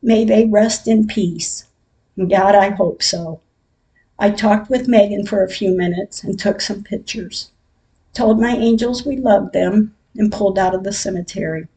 [0.00, 1.66] may they rest in peace.
[2.16, 3.40] God, I hope so.
[4.18, 7.50] I talked with Megan for a few minutes and took some pictures.
[8.14, 11.68] Told my angels we loved them and pulled out of the cemetery.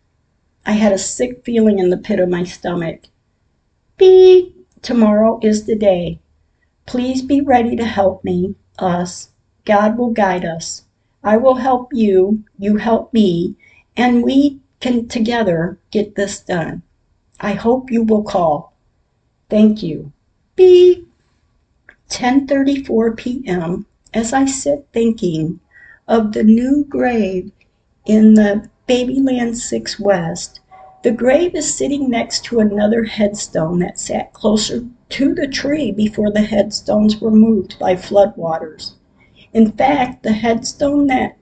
[0.65, 3.01] I had a sick feeling in the pit of my stomach.
[3.97, 4.55] Beep!
[4.81, 6.19] Tomorrow is the day.
[6.87, 9.29] Please be ready to help me, us.
[9.65, 10.83] God will guide us.
[11.23, 13.55] I will help you, you help me,
[13.95, 16.81] and we can together get this done.
[17.39, 18.73] I hope you will call.
[19.49, 20.11] Thank you.
[20.55, 21.07] Beep.
[22.09, 23.85] 10:34 p.m.
[24.13, 25.61] as I sit thinking
[26.07, 27.51] of the new grave
[28.05, 30.59] in the Babyland 6 West.
[31.03, 36.31] The grave is sitting next to another headstone that sat closer to the tree before
[36.31, 38.91] the headstones were moved by floodwaters.
[39.53, 41.37] In fact, the headstone that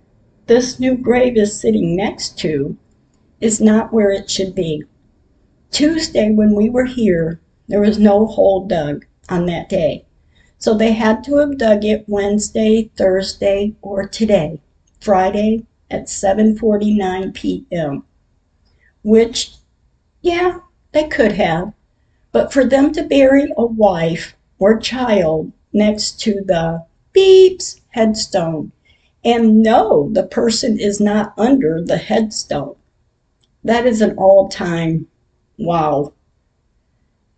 [0.50, 2.76] this new grave is sitting next to
[3.40, 4.84] is not where it should be.
[5.70, 10.04] Tuesday, when we were here, there was no hole dug on that day.
[10.58, 14.60] So they had to have dug it Wednesday, Thursday, or today,
[15.00, 18.04] Friday, at 7:49 p.m.
[19.04, 19.54] Which
[20.24, 20.62] yeah,
[20.94, 21.74] they could have.
[22.32, 26.86] But for them to bury a wife or child next to the
[27.16, 28.72] beeps headstone
[29.24, 32.76] and know the person is not under the headstone,
[33.64, 35.08] that is an all time
[35.58, 36.14] wow.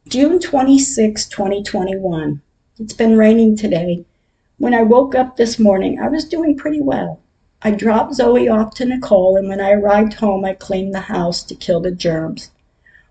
[0.08, 2.42] June 26, 2021.
[2.80, 4.06] It's been raining today.
[4.58, 7.20] When I woke up this morning, I was doing pretty well.
[7.64, 11.44] I dropped Zoe off to Nicole, and when I arrived home, I cleaned the house
[11.44, 12.52] to kill the germs.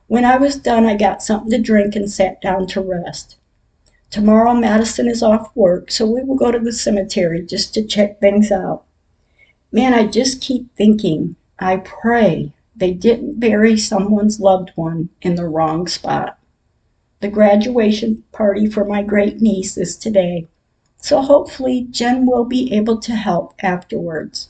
[0.06, 3.37] When I was done, I got something to drink and sat down to rest.
[4.11, 8.18] Tomorrow, Madison is off work, so we will go to the cemetery just to check
[8.18, 8.83] things out.
[9.70, 15.46] Man, I just keep thinking, I pray they didn't bury someone's loved one in the
[15.46, 16.40] wrong spot.
[17.20, 20.49] The graduation party for my great niece is today,
[20.96, 24.49] so hopefully Jen will be able to help afterwards.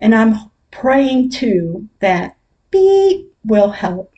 [0.00, 2.36] And I'm praying too that
[2.70, 4.10] beep will help.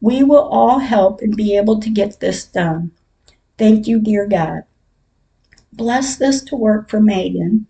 [0.00, 2.92] We will all help and be able to get this done.
[3.60, 4.62] Thank you, dear God.
[5.70, 7.66] Bless this to work for Megan,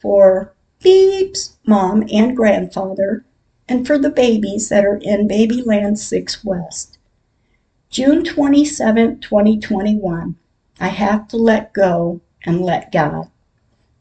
[0.00, 3.24] for Beep's mom and grandfather,
[3.68, 6.98] and for the babies that are in Babyland 6 West.
[7.90, 10.34] June 27, 2021.
[10.80, 13.30] I have to let go and let God.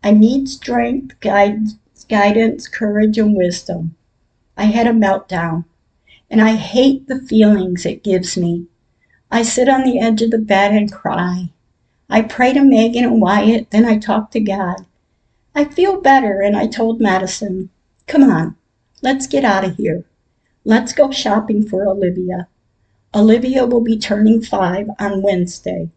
[0.03, 1.59] I need strength, guide,
[2.09, 3.95] guidance, courage, and wisdom.
[4.57, 5.65] I had a meltdown,
[6.27, 8.65] and I hate the feelings it gives me.
[9.31, 11.49] I sit on the edge of the bed and cry.
[12.09, 14.85] I pray to Megan and Wyatt, then I talk to God.
[15.53, 17.69] I feel better, and I told Madison,
[18.07, 18.55] Come on,
[19.03, 20.03] let's get out of here.
[20.65, 22.47] Let's go shopping for Olivia.
[23.13, 25.89] Olivia will be turning five on Wednesday.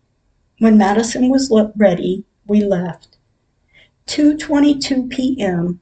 [0.58, 3.16] When Madison was ready, we left.
[4.08, 5.80] 2:22 p.m.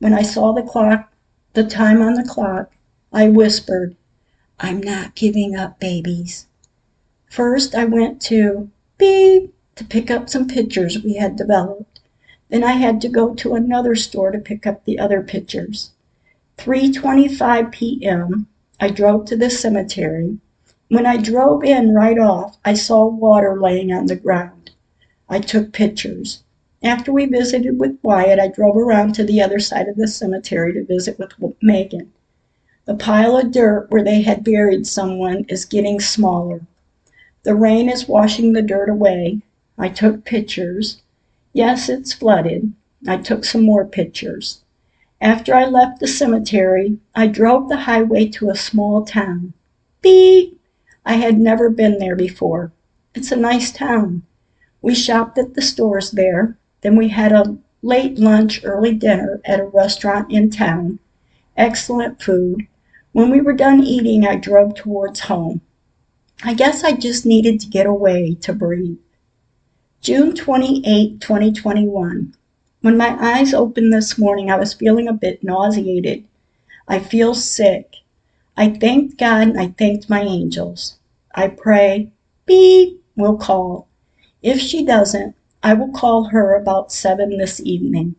[0.00, 1.10] When I saw the clock,
[1.54, 2.70] the time on the clock,
[3.10, 3.96] I whispered,
[4.58, 6.46] "I'm not giving up babies."
[7.30, 12.00] First I went to beep to pick up some pictures we had developed.
[12.50, 15.92] Then I had to go to another store to pick up the other pictures.
[16.58, 18.46] 3:25 p.m.
[18.78, 20.38] I drove to the cemetery
[20.90, 24.72] when I drove in right off, I saw water laying on the ground.
[25.28, 26.42] I took pictures.
[26.82, 30.72] After we visited with Wyatt, I drove around to the other side of the cemetery
[30.72, 32.10] to visit with Megan.
[32.86, 36.62] The pile of dirt where they had buried someone is getting smaller.
[37.42, 39.40] The rain is washing the dirt away.
[39.78, 41.00] I took pictures.
[41.54, 42.74] Yes, it's flooded.
[43.08, 44.60] I took some more pictures.
[45.22, 49.54] After I left the cemetery, I drove the highway to a small town.
[50.02, 50.60] Beep!
[51.06, 52.72] I had never been there before.
[53.14, 54.22] It's a nice town.
[54.82, 56.58] We shopped at the stores there.
[56.82, 60.98] Then we had a late lunch, early dinner at a restaurant in town.
[61.56, 62.66] Excellent food.
[63.12, 65.62] When we were done eating, I drove towards home.
[66.42, 68.96] I guess I just needed to get away to breathe.
[70.00, 72.34] June 28, 2021.
[72.80, 76.24] When my eyes opened this morning, I was feeling a bit nauseated.
[76.88, 77.96] I feel sick.
[78.56, 80.96] I thanked God and I thanked my angels.
[81.34, 82.10] I pray,
[82.46, 83.86] beep, will call.
[84.42, 88.14] If she doesn't, I will call her about 7 this evening.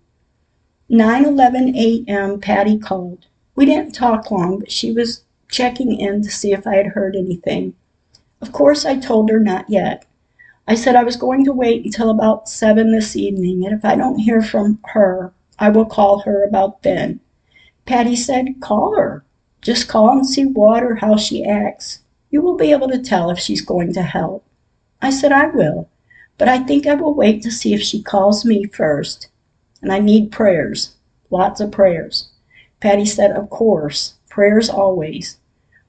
[0.91, 2.39] 9:11 a.m.
[2.39, 3.25] Patty called.
[3.55, 7.15] We didn't talk long, but she was checking in to see if I had heard
[7.15, 7.73] anything.
[8.41, 10.05] Of course, I told her not yet.
[10.67, 13.95] I said I was going to wait until about 7 this evening, and if I
[13.95, 17.19] don't hear from her, I will call her about then.
[17.85, 19.23] Patty said, Call her.
[19.61, 21.99] Just call and see what or how she acts.
[22.31, 24.43] You will be able to tell if she's going to help.
[25.03, 25.89] I said I will,
[26.39, 29.27] but I think I will wait to see if she calls me first.
[29.83, 30.95] And I need prayers,
[31.29, 32.29] lots of prayers.
[32.79, 35.37] Patty said, Of course, prayers always.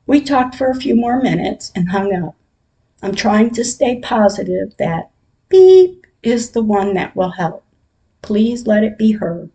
[0.07, 2.35] We talked for a few more minutes and hung up.
[3.03, 5.11] I'm trying to stay positive that
[5.49, 7.65] beep is the one that will help.
[8.23, 9.49] Please let it be her.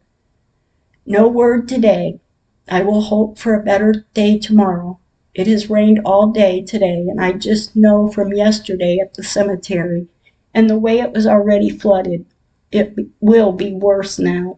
[1.05, 2.19] No word today,
[2.67, 4.99] I will hope for a better day tomorrow.
[5.33, 10.07] It has rained all day today, and I just know from yesterday at the cemetery
[10.53, 12.25] and the way it was already flooded,
[12.71, 14.57] it will be worse now.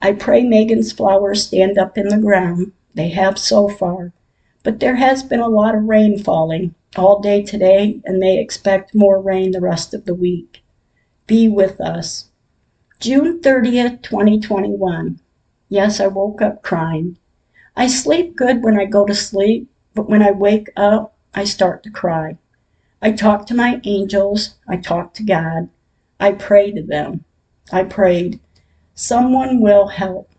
[0.00, 2.72] I pray Megan's flowers stand up in the ground.
[2.94, 4.12] They have so far.
[4.62, 8.94] But there has been a lot of rain falling all day today, and they expect
[8.94, 10.62] more rain the rest of the week.
[11.26, 12.28] Be with us.
[13.00, 15.20] June 30th, 2021.
[15.68, 17.16] Yes, I woke up crying.
[17.76, 21.82] I sleep good when I go to sleep, but when I wake up, I start
[21.82, 22.36] to cry.
[23.00, 24.54] I talk to my angels.
[24.68, 25.68] I talk to God.
[26.20, 27.24] I pray to them.
[27.72, 28.38] I prayed,
[28.94, 30.30] someone will help.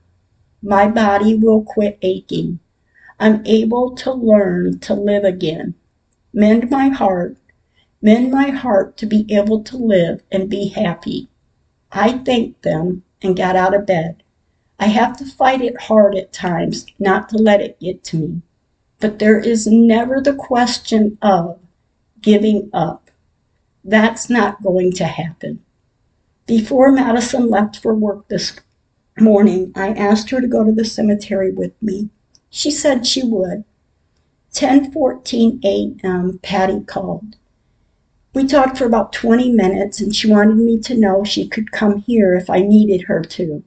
[0.62, 2.60] My body will quit aching.
[3.20, 5.76] I'm able to learn to live again.
[6.34, 7.38] Mend my heart.
[8.02, 11.30] Mend my heart to be able to live and be happy.
[11.92, 14.24] I thanked them and got out of bed.
[14.80, 18.42] I have to fight it hard at times not to let it get to me.
[19.00, 21.60] But there is never the question of
[22.20, 23.12] giving up.
[23.84, 25.64] That's not going to happen.
[26.46, 28.60] Before Madison left for work this
[29.20, 32.10] morning, I asked her to go to the cemetery with me.
[32.56, 33.64] She said she would.
[34.54, 36.40] 10:14 a.m.
[36.44, 37.36] Patty called.
[38.36, 42.04] We talked for about 20 minutes and she wanted me to know she could come
[42.04, 43.64] here if I needed her to.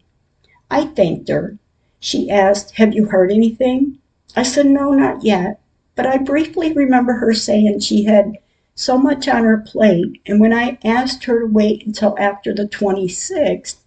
[0.71, 1.59] I thanked her.
[1.99, 3.99] She asked, "Have you heard anything?"
[4.37, 5.59] I said, "No, not yet."
[5.97, 8.39] But I briefly remember her saying she had
[8.77, 12.69] so much on her plate, and when I asked her to wait until after the
[12.69, 13.79] 26th,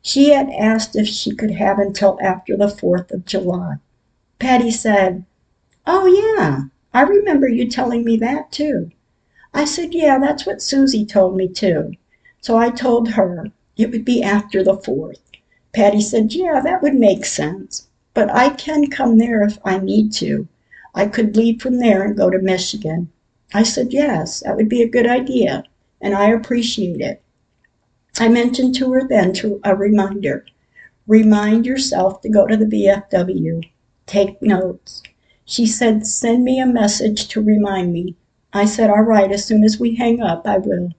[0.00, 3.78] she had asked if she could have until after the 4th of July.
[4.40, 5.24] Patty said,
[5.86, 8.90] "Oh, yeah, I remember you telling me that, too."
[9.52, 11.92] I said, "Yeah, that's what Susie told me, too."
[12.40, 15.20] So I told her it would be after the 4th.
[15.72, 20.12] Patty said, "Yeah, that would make sense, but I can come there if I need
[20.14, 20.48] to.
[20.94, 23.10] I could leave from there and go to Michigan."
[23.52, 25.64] I said, "Yes, that would be a good idea,
[26.00, 27.22] and I appreciate it."
[28.18, 30.44] I mentioned to her then to a reminder.
[31.06, 33.62] Remind yourself to go to the VFW.
[34.06, 35.02] Take notes.
[35.44, 38.16] She said, send me a message to remind me.
[38.52, 40.90] I said, all right, as soon as we hang up, I will.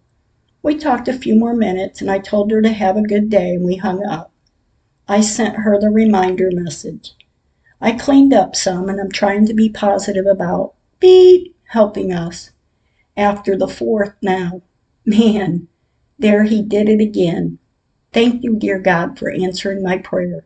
[0.61, 3.53] We talked a few more minutes and I told her to have a good day
[3.53, 4.31] and we hung up.
[5.07, 7.13] I sent her the reminder message.
[7.79, 12.51] I cleaned up some and I'm trying to be positive about beep helping us.
[13.15, 14.63] After the fourth now.
[15.05, 15.67] Man,
[16.17, 17.59] there he did it again.
[18.11, 20.45] Thank you, dear God, for answering my prayer.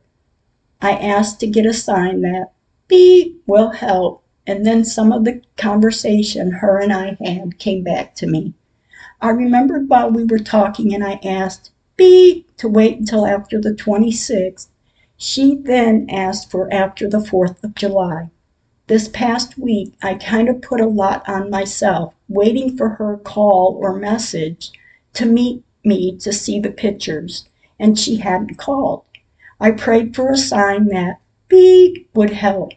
[0.81, 2.53] I asked to get a sign that
[2.87, 8.15] beep will help, and then some of the conversation her and I had came back
[8.15, 8.53] to me.
[9.19, 13.73] I remembered while we were talking and I asked beep to wait until after the
[13.73, 14.67] 26th.
[15.17, 18.29] She then asked for after the 4th of July.
[18.87, 23.77] This past week, I kind of put a lot on myself, waiting for her call
[23.81, 24.71] or message
[25.13, 29.03] to meet me to see the pictures, and she hadn't called.
[29.61, 32.71] I prayed for a sign that beep would help,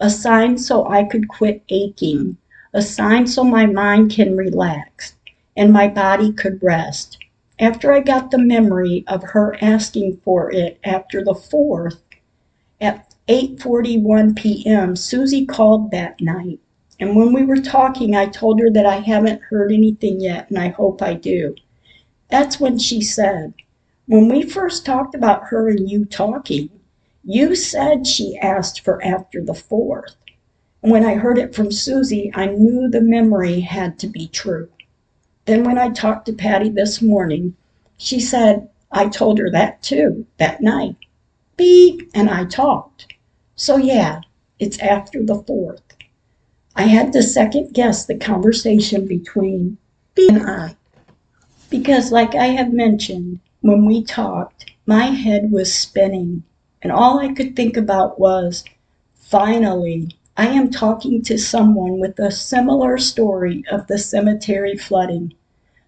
[0.00, 2.38] a sign so I could quit aching,
[2.72, 5.14] a sign so my mind can relax
[5.56, 7.18] and my body could rest.
[7.58, 11.98] After I got the memory of her asking for it after the 4th,
[12.80, 16.58] at 8:41 p.m., Susie called that night.
[16.98, 20.58] And when we were talking, I told her that I haven't heard anything yet and
[20.58, 21.54] I hope I do.
[22.30, 23.52] That's when she said,
[24.06, 26.68] when we first talked about her and you talking,
[27.24, 30.16] you said she asked for after the fourth.
[30.80, 34.68] When I heard it from Susie, I knew the memory had to be true.
[35.44, 37.54] Then when I talked to Patty this morning,
[37.96, 40.96] she said I told her that too, that night.
[41.56, 43.14] Beep, and I talked.
[43.54, 44.20] So yeah,
[44.58, 45.82] it's after the fourth.
[46.74, 49.78] I had to second guess the conversation between
[50.14, 50.76] Beep and I.
[51.70, 56.42] Because, like I have mentioned, when we talked, my head was spinning,
[56.82, 58.64] and all I could think about was,
[59.14, 65.34] finally, I am talking to someone with a similar story of the cemetery flooding.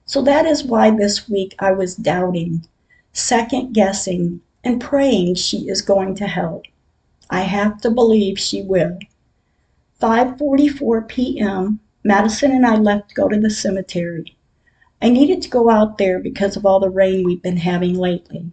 [0.06, 2.64] So that is why this week I was doubting,
[3.12, 6.66] second guessing, and praying she is going to help.
[7.28, 8.98] I have to believe she will.
[10.00, 11.80] 5:44 p.m.
[12.04, 14.36] Madison and I left to go to the cemetery.
[15.04, 18.50] I needed to go out there because of all the rain we've been having lately.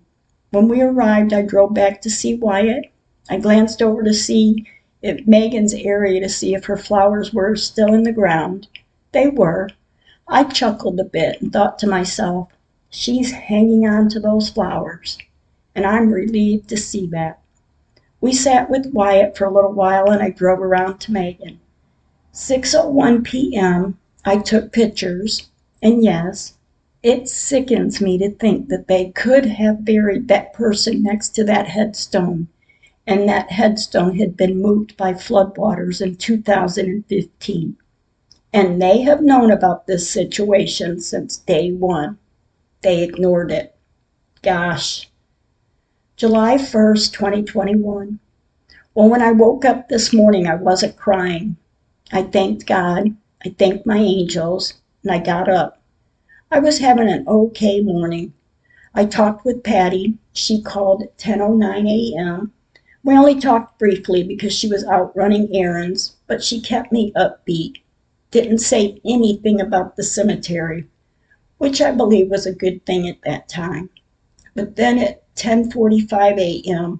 [0.50, 2.92] When we arrived, I drove back to see Wyatt.
[3.30, 4.68] I glanced over to see
[5.02, 8.68] if Megan's area to see if her flowers were still in the ground.
[9.14, 9.70] They were.
[10.28, 12.50] I chuckled a bit and thought to myself,
[12.90, 15.18] she's hanging on to those flowers.
[15.74, 17.40] And I'm relieved to see that.
[18.20, 21.62] We sat with Wyatt for a little while and I drove around to Megan.
[22.34, 23.98] 6:01 p.m.
[24.26, 25.48] I took pictures.
[25.82, 26.58] And yes,
[27.02, 31.68] it sickens me to think that they could have buried that person next to that
[31.68, 32.48] headstone,
[33.08, 37.78] and that headstone had been moved by floodwaters in 2015.
[38.54, 42.20] And they have known about this situation since day one.
[42.84, 43.76] They ignored it.
[44.44, 45.10] Gosh.
[46.16, 48.20] July 1st, 2021.
[48.94, 51.56] Well, when I woke up this morning, I wasn't crying.
[52.12, 53.16] I thanked God.
[53.44, 55.82] I thanked my angels and I got up.
[56.52, 58.34] I was having an okay morning.
[58.94, 60.18] I talked with Patty.
[60.34, 62.52] She called at 10:09 a.m.
[63.04, 67.78] We only talked briefly because she was out running errands, but she kept me upbeat.
[68.30, 70.88] Didn't say anything about the cemetery,
[71.58, 73.90] which I believe was a good thing at that time.
[74.54, 77.00] But then at 10:45 a.m.,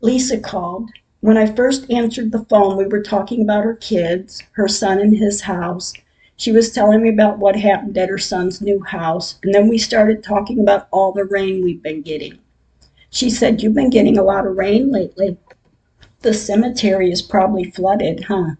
[0.00, 0.90] Lisa called.
[1.20, 5.16] When I first answered the phone, we were talking about her kids, her son and
[5.16, 5.92] his house.
[6.38, 9.78] She was telling me about what happened at her son's new house, and then we
[9.78, 12.38] started talking about all the rain we've been getting.
[13.08, 15.38] She said, You've been getting a lot of rain lately.
[16.20, 18.56] The cemetery is probably flooded, huh?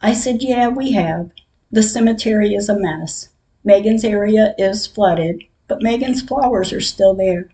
[0.00, 1.32] I said, Yeah, we have.
[1.72, 3.30] The cemetery is a mess.
[3.64, 7.50] Megan's area is flooded, but Megan's flowers are still there.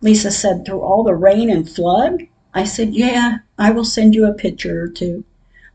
[0.00, 2.28] Lisa said, Through all the rain and flood?
[2.54, 5.24] I said, Yeah, I will send you a picture or two.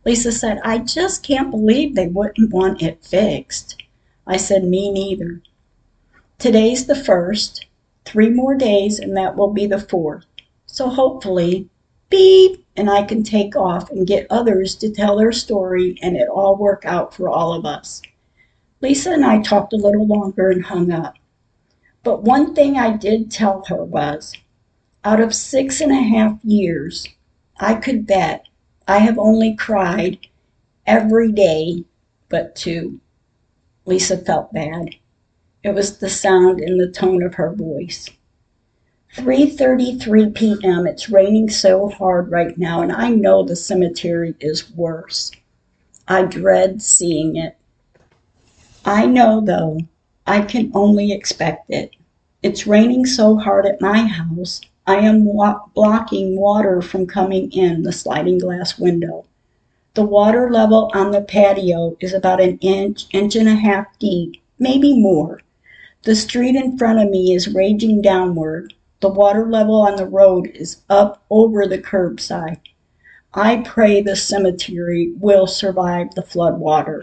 [0.06, 3.82] Lisa said, I just can't believe they wouldn't want it fixed.
[4.28, 5.42] I said, Me neither.
[6.38, 7.66] Today's the first.
[8.06, 10.26] Three more days, and that will be the fourth.
[10.68, 11.70] So hopefully,
[12.12, 16.30] beep, and I can take off and get others to tell their story, and it
[16.30, 18.04] all work out for all of us.
[18.82, 21.16] Lisa and I talked a little longer and hung up.
[22.04, 24.34] But one thing I did tell her was
[25.04, 27.08] out of six and a half years,
[27.60, 28.46] I could bet
[28.88, 30.20] I have only cried
[30.86, 31.86] every day
[32.30, 33.00] but two.
[33.86, 34.96] Lisa felt bad.
[35.64, 38.10] It was the sound and the tone of her voice.
[39.16, 40.86] 3:33 p.m.
[40.86, 45.32] It's raining so hard right now and I know the cemetery is worse.
[46.08, 47.58] I dread seeing it.
[48.86, 49.80] I know though,
[50.28, 51.96] I can only expect it.
[52.44, 55.28] It's raining so hard at my house I am
[55.74, 59.26] blocking water from coming in the sliding glass window.
[59.96, 64.42] The water level on the patio is about an inch, inch and a half deep,
[64.60, 65.42] maybe more.
[66.04, 68.76] The street in front of me is raging downward.
[69.00, 72.60] The water level on the road is up over the curbside.
[73.34, 77.02] I pray the cemetery will survive the flood water.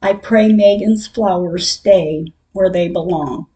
[0.00, 3.48] I pray Megan's flowers stay where they belong.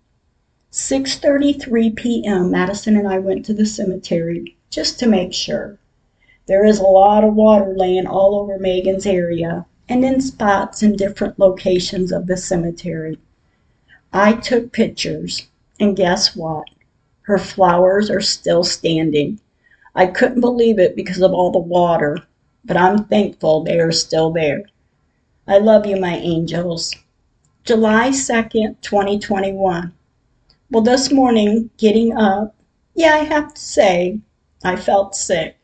[0.72, 2.50] 6:33 p.m.
[2.50, 5.78] Madison and I went to the cemetery just to make sure.
[6.46, 10.96] There is a lot of water laying all over Megan's area and in spots in
[10.96, 13.18] different locations of the cemetery.
[14.14, 15.46] I took pictures,
[15.78, 16.68] and guess what?
[17.24, 19.40] Her flowers are still standing.
[19.94, 22.16] I couldn't believe it because of all the water,
[22.64, 24.62] but I'm thankful they are still there.
[25.46, 26.94] I love you, my angels.
[27.62, 29.92] July 2nd, 2021.
[30.72, 32.54] Well, this morning, getting up,
[32.94, 34.20] yeah, I have to say,
[34.64, 35.58] I felt sick.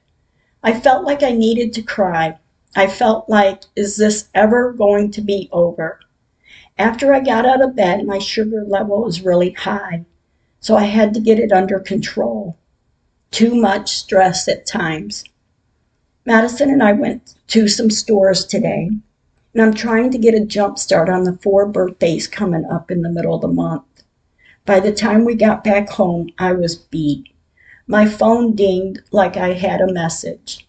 [0.62, 2.36] I felt like I needed to cry.
[2.76, 6.00] I felt like, is this ever going to be over?
[6.76, 10.04] After I got out of bed, my sugar level was really high,
[10.61, 12.59] so I had to get it under control.
[13.30, 15.24] Too much stress at times.
[16.26, 18.90] Madison and I went to some stores today,
[19.54, 23.00] and I'm trying to get a jump start on the four birthdays coming up in
[23.00, 23.84] the middle of the month.
[24.68, 27.30] By the time we got back home, I was beat.
[27.86, 30.68] My phone dinged like I had a message.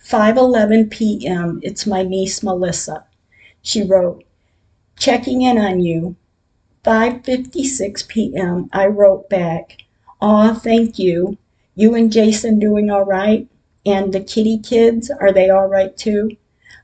[0.00, 1.58] 5:11 p.m.
[1.60, 3.06] It's my niece Melissa.
[3.60, 4.22] She wrote,
[4.96, 6.14] "Checking in on you."
[6.84, 8.70] 5:56 p.m.
[8.72, 9.78] I wrote back,
[10.20, 11.36] "Aw, thank you.
[11.74, 13.48] You and Jason doing all right?
[13.84, 16.36] And the kitty kids, are they all right too?"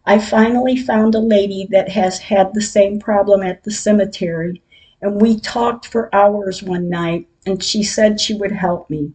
[0.05, 4.63] I finally found a lady that has had the same problem at the cemetery
[5.07, 9.13] and we talked for hours one night, and she said she would help me.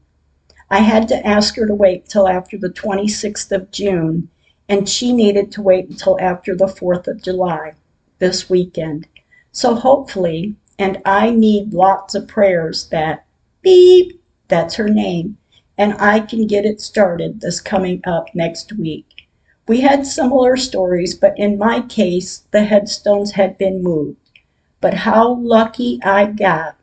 [0.69, 4.29] I had to ask her to wait till after the 26th of June,
[4.69, 7.73] and she needed to wait until after the 4th of July,
[8.19, 9.05] this weekend.
[9.51, 13.25] So hopefully, and I need lots of prayers that
[13.61, 14.17] beep,
[14.47, 15.37] that's her name,
[15.77, 19.27] and I can get it started this coming up next week.
[19.67, 24.20] We had similar stories, but in my case, the headstones had been moved.
[24.81, 26.75] But how lucky I got.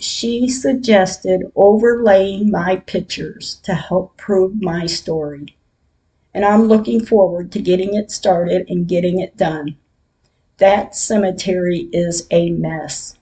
[0.00, 5.56] She suggested overlaying my pictures to help prove my story.
[6.34, 9.76] And I'm looking forward to getting it started and getting it done.
[10.58, 13.16] That cemetery is a mess.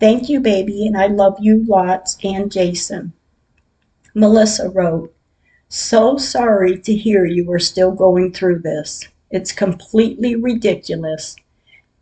[0.00, 3.12] Thank you, baby, and I love you lots and Jason.
[4.14, 5.14] Melissa wrote,
[5.68, 9.06] So sorry to hear you are still going through this.
[9.30, 11.36] It's completely ridiculous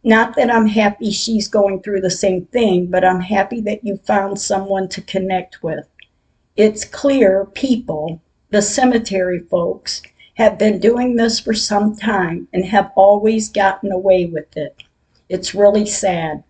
[0.07, 3.97] not that I'm happy she's going through the same thing, but I'm happy that you
[3.97, 5.85] found someone to connect with.
[6.55, 10.03] It's clear people, the cemetery folks,
[10.35, 14.85] have been doing this for some time and have always gotten away with it.
[15.29, 16.45] It's really sad.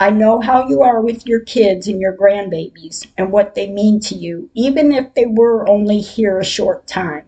[0.00, 4.00] I know how you are with your kids and your grandbabies and what they mean
[4.00, 7.26] to you, even if they were only here a short time.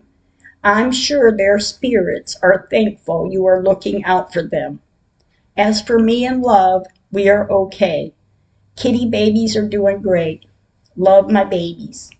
[0.65, 4.81] I'm sure their spirits are thankful you are looking out for them.
[5.57, 8.13] As for me and Love, we are okay.
[8.77, 10.47] Kitty babies are doing great.
[10.97, 12.11] Love my babies.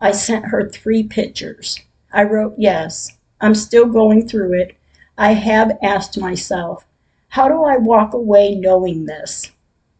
[0.00, 1.80] I sent her three pictures.
[2.12, 3.16] I wrote yes.
[3.40, 4.76] I'm still going through it.
[5.16, 6.86] I have asked myself,
[7.28, 9.50] how do I walk away knowing this?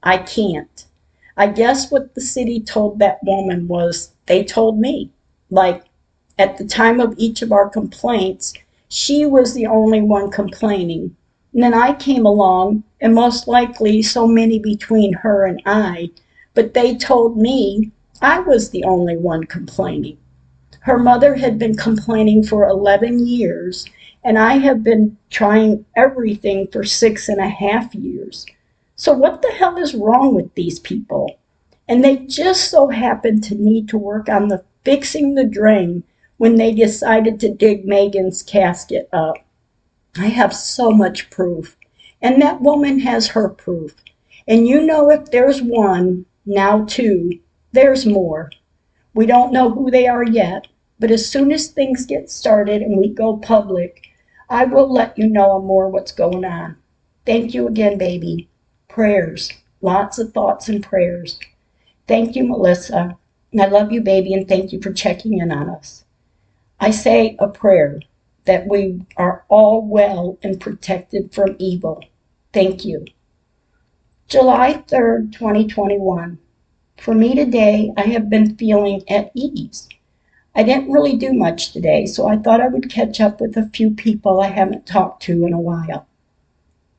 [0.03, 0.85] I can't.
[1.37, 5.11] I guess what the city told that woman was they told me.
[5.51, 5.85] Like,
[6.39, 8.55] at the time of each of our complaints,
[8.89, 11.17] she was the only one complaining.
[11.55, 16.11] And then I came along, and most likely so many between her and I,
[16.53, 20.19] but they told me I was the only one complaining.
[20.81, 23.87] Her mother had been complaining for 11 years,
[24.25, 28.45] and I have been trying everything for six and a half years.
[28.97, 31.39] So, what the hell is wrong with these people?
[31.89, 36.03] And they just so happened to need to work on the fixing the drain
[36.39, 39.37] when they decided to dig Megan's casket up.
[40.17, 41.77] I have so much proof,
[42.23, 43.97] and that woman has her proof.
[44.47, 47.41] And you know, if there's one, now two,
[47.73, 48.51] there's more.
[49.13, 50.69] We don't know who they are yet,
[51.01, 54.09] but as soon as things get started and we go public,
[54.49, 56.77] I will let you know more what's going on.
[57.27, 58.49] Thank you again, baby
[58.89, 59.51] prayers,
[59.81, 61.41] lots of thoughts and prayers.
[62.07, 63.19] Thank you, Melissa.
[63.59, 66.05] I love you, baby, and thank you for checking in on us.
[66.79, 68.01] I say a prayer
[68.45, 72.03] that we are all well and protected from evil.
[72.53, 73.05] Thank you.
[74.29, 76.39] July 3rd, 2021.
[76.97, 79.89] For me today, I have been feeling at ease.
[80.55, 83.69] I didn't really do much today, so I thought I would catch up with a
[83.71, 86.07] few people I haven't talked to in a while.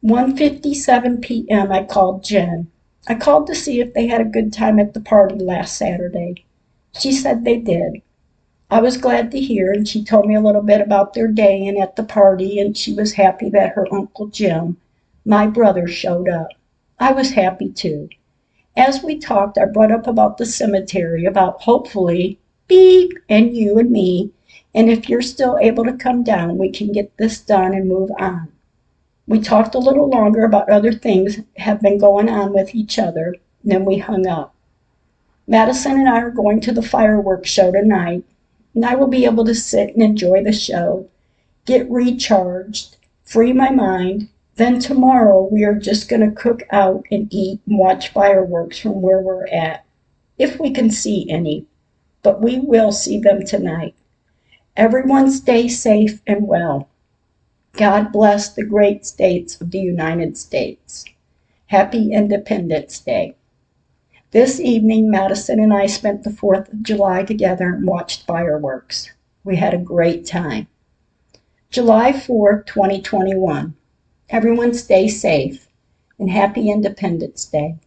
[0.03, 1.71] 1:57 p.m.
[1.71, 2.67] I called Jen.
[3.07, 6.45] I called to see if they had a good time at the party last Saturday.
[6.99, 8.01] She said they did.
[8.75, 11.65] I was glad to hear, and she told me a little bit about their day
[11.65, 14.75] and at the party, and she was happy that her Uncle Jim,
[15.23, 16.49] my brother, showed up.
[16.99, 18.09] I was happy too.
[18.75, 23.91] As we talked, I brought up about the cemetery, about hopefully Beep and you and
[23.91, 24.31] me,
[24.73, 28.11] and if you're still able to come down, we can get this done and move
[28.19, 28.51] on.
[29.25, 33.35] We talked a little longer about other things have been going on with each other,
[33.63, 34.53] then we hung up.
[35.47, 38.25] Madison and I are going to the fireworks show tonight,
[38.75, 41.09] and I will be able to sit and enjoy the show,
[41.65, 44.27] get recharged, free my mind.
[44.55, 49.01] Then tomorrow we are just going to cook out and eat and watch fireworks from
[49.01, 49.85] where we're at,
[50.37, 51.65] if we can see any.
[52.21, 53.95] But we will see them tonight.
[54.75, 56.89] Everyone stay safe and well.
[57.73, 61.05] God bless the great states of the United States.
[61.67, 63.35] Happy Independence Day.
[64.35, 69.13] This evening, Madison and I spent the 4th of July together and watched fireworks.
[69.45, 70.67] We had a great time.
[71.69, 73.75] July 4th, 2021.
[74.29, 75.69] Everyone stay safe
[76.19, 77.77] and happy Independence Day.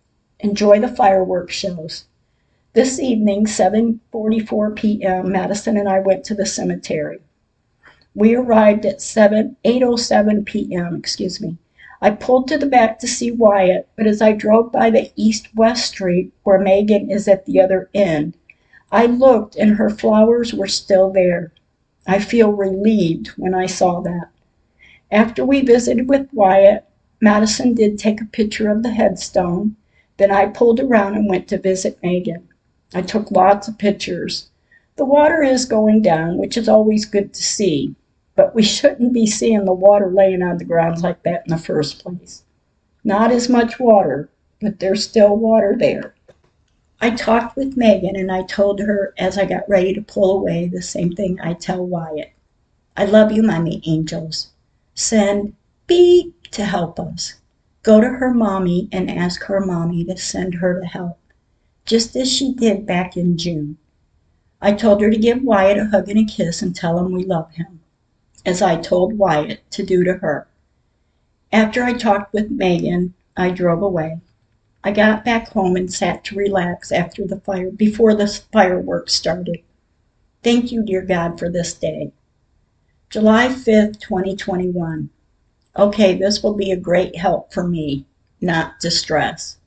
[0.40, 2.07] Enjoy the fireworks shows.
[2.72, 7.18] This evening, 7:44 p.m., Madison and I went to the cemetery.
[8.14, 11.59] We arrived at 7, 8.07 p.m., excuse me.
[12.01, 15.84] I pulled to the back to see Wyatt, but as I drove by the east-west
[15.84, 18.34] street where Megan is at the other end,
[18.92, 21.53] I looked and her flowers were still there.
[22.07, 24.28] I feel relieved when I saw that.
[25.11, 26.84] After we visited with Wyatt,
[27.20, 29.74] Madison did take a picture of the headstone.
[30.18, 32.49] Then I pulled around and went to visit Megan.
[32.94, 34.49] I took lots of pictures.
[34.94, 37.96] The water is going down, which is always good to see
[38.39, 41.59] but we shouldn't be seeing the water laying on the ground like that in the
[41.59, 42.45] first place.
[43.03, 44.30] Not as much water,
[44.61, 46.14] but there's still water there.
[47.01, 50.68] I talked with Megan and I told her as I got ready to pull away
[50.68, 52.30] the same thing I tell Wyatt.
[52.97, 54.51] I love you, mommy angels.
[54.95, 55.57] Send
[55.89, 57.41] beep to help us.
[57.82, 61.18] Go to her mommy and ask her mommy to send her to help,
[61.84, 63.78] just as she did back in June.
[64.62, 67.24] I told her to give Wyatt a hug and a kiss and tell him we
[67.24, 67.78] love him
[68.49, 70.49] as I told Wyatt to do to her.
[71.53, 74.20] After I talked with Megan, I drove away.
[74.82, 79.59] I got back home and sat to relax after the fire before the fireworks started.
[80.42, 82.11] Thank you, dear God, for this day.
[83.11, 85.11] July 5th, 2021.
[85.76, 88.07] Okay, this will be a great help for me,
[88.40, 89.59] not distress.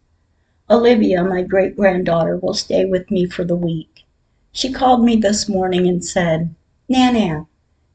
[0.72, 4.06] Olivia, my great granddaughter, will stay with me for the week.
[4.52, 6.56] She called me this morning and said,
[6.90, 7.46] Nana,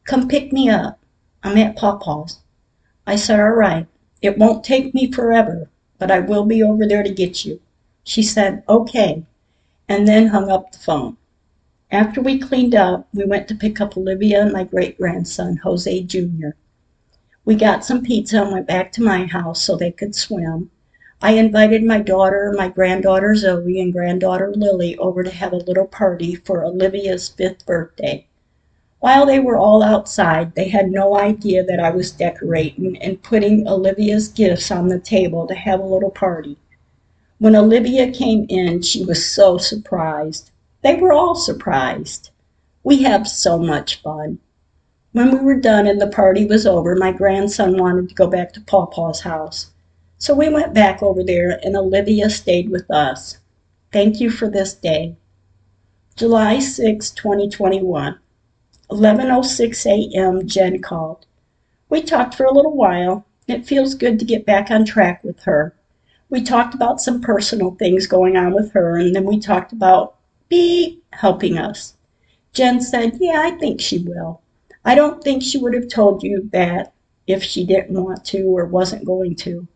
[0.06, 1.00] Come pick me up.
[1.42, 2.38] I'm at Pawpaw's.
[3.08, 3.88] I said, all right.
[4.22, 7.60] It won't take me forever, but I will be over there to get you.
[8.04, 9.24] She said, okay,
[9.88, 11.16] and then hung up the phone.
[11.90, 16.02] After we cleaned up, we went to pick up Olivia and my great grandson, Jose
[16.04, 16.50] Jr.
[17.44, 20.70] We got some pizza and went back to my house so they could swim.
[21.20, 25.86] I invited my daughter, my granddaughter Zoe, and granddaughter Lily over to have a little
[25.86, 28.26] party for Olivia's fifth birthday.
[29.06, 33.68] While they were all outside, they had no idea that I was decorating and putting
[33.68, 36.56] Olivia's gifts on the table to have a little party.
[37.38, 40.50] When Olivia came in, she was so surprised.
[40.82, 42.30] They were all surprised.
[42.82, 44.40] We have so much fun.
[45.12, 48.52] When we were done and the party was over, my grandson wanted to go back
[48.54, 49.70] to Pawpaw's house.
[50.18, 53.38] So we went back over there and Olivia stayed with us.
[53.92, 55.14] Thank you for this day.
[56.16, 58.18] July 6, 2021.
[58.90, 60.46] 11:06 a.m.
[60.46, 61.26] Jen called.
[61.88, 63.24] We talked for a little while.
[63.48, 65.74] It feels good to get back on track with her.
[66.30, 70.16] We talked about some personal things going on with her and then we talked about
[70.48, 71.94] be helping us.
[72.52, 74.40] Jen said, "Yeah, I think she will.
[74.84, 76.92] I don't think she would have told you that
[77.26, 79.66] if she didn't want to or wasn't going to.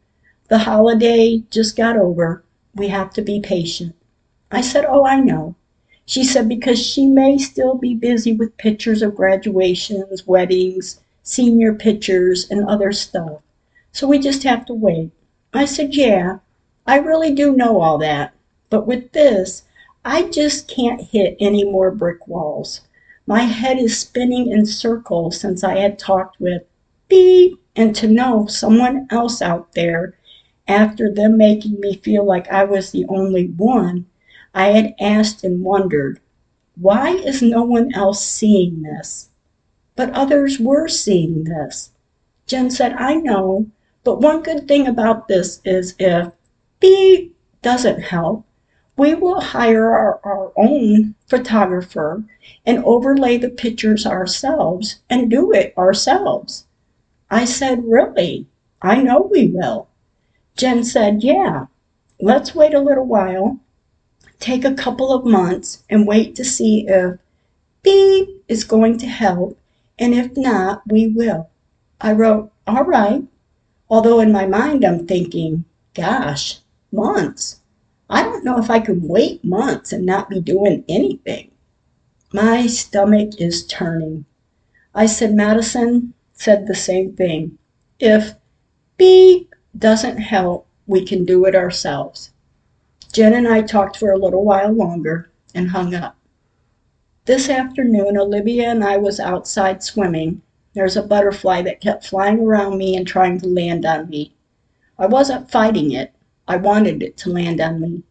[0.48, 2.44] The holiday just got over.
[2.74, 3.94] We have to be patient.
[4.50, 5.54] I said, Oh, I know.
[6.10, 12.50] She said, Because she may still be busy with pictures of graduations, weddings, senior pictures,
[12.50, 13.42] and other stuff.
[13.92, 15.12] So we just have to wait.
[15.54, 16.38] I said, Yeah,
[16.84, 18.34] I really do know all that.
[18.70, 19.62] But with this,
[20.04, 22.80] I just can't hit any more brick walls.
[23.24, 26.62] My head is spinning in circles since I had talked with
[27.06, 30.14] beep and to know someone else out there
[30.66, 34.06] after them making me feel like I was the only one,
[34.54, 36.20] I had asked and wondered,
[36.74, 39.28] why is no one else seeing this?
[39.96, 41.90] But others were seeing this.
[42.46, 43.66] Jen said, I know,
[44.02, 46.32] but one good thing about this is if
[46.80, 47.32] B
[47.62, 48.44] doesn't help,
[48.96, 52.24] we will hire our, our own photographer
[52.66, 56.66] and overlay the pictures ourselves and do it ourselves.
[57.30, 58.46] I said, Really?
[58.82, 59.88] I know we will.
[60.56, 61.66] Jen said, Yeah,
[62.20, 63.60] let's wait a little while,
[64.40, 67.18] take a couple of months, and wait to see if
[67.82, 69.58] B is going to help,
[69.98, 71.48] and if not, we will.
[72.00, 73.22] I wrote, All right,
[73.88, 75.64] although in my mind I'm thinking,
[75.94, 76.58] Gosh,
[76.90, 77.60] months.
[78.08, 81.50] I don't know if I can wait months and not be doing anything.
[82.32, 84.24] My stomach is turning.
[84.94, 87.58] I said, Madison said the same thing.
[87.98, 88.34] If
[88.96, 92.30] B doesn't help, we can do it ourselves.
[93.12, 96.16] Jen and I talked for a little while longer and hung up.
[97.24, 100.42] This afternoon, Olivia and I was outside swimming.
[100.74, 104.32] There's a butterfly that kept flying around me and trying to land on me.
[104.98, 106.12] I wasn't fighting it.
[106.46, 108.04] I wanted it to land on me.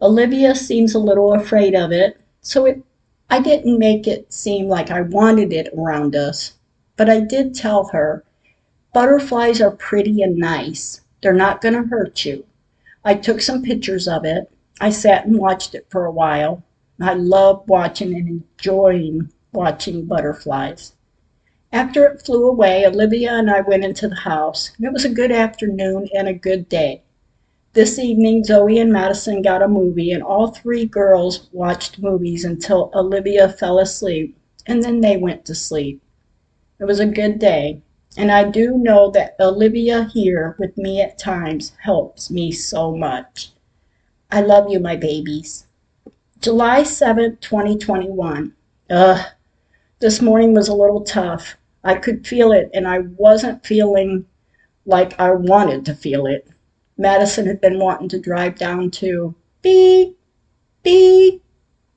[0.00, 2.82] Olivia seems a little afraid of it, so it,
[3.28, 6.52] I didn't make it seem like I wanted it around us.
[6.96, 8.22] But I did tell her
[8.92, 11.02] Butterflies are pretty and nice.
[11.20, 12.44] They're not going to hurt you.
[13.06, 14.50] I took some pictures of it.
[14.80, 16.64] I sat and watched it for a while.
[17.00, 20.92] I love watching and enjoying watching butterflies.
[21.70, 24.72] After it flew away, Olivia and I went into the house.
[24.80, 27.02] It was a good afternoon and a good day.
[27.74, 32.90] This evening, Zoe and Madison got a movie, and all three girls watched movies until
[32.92, 34.36] Olivia fell asleep,
[34.66, 36.02] and then they went to sleep.
[36.80, 37.82] It was a good day.
[38.18, 43.52] And I do know that Olivia here with me at times helps me so much.
[44.30, 45.66] I love you, my babies.
[46.40, 48.54] July 7th, 2021.
[48.88, 49.26] Ugh,
[50.00, 51.56] this morning was a little tough.
[51.84, 54.26] I could feel it, and I wasn't feeling
[54.86, 56.48] like I wanted to feel it.
[56.96, 60.18] Madison had been wanting to drive down to beep,
[60.82, 61.42] beep,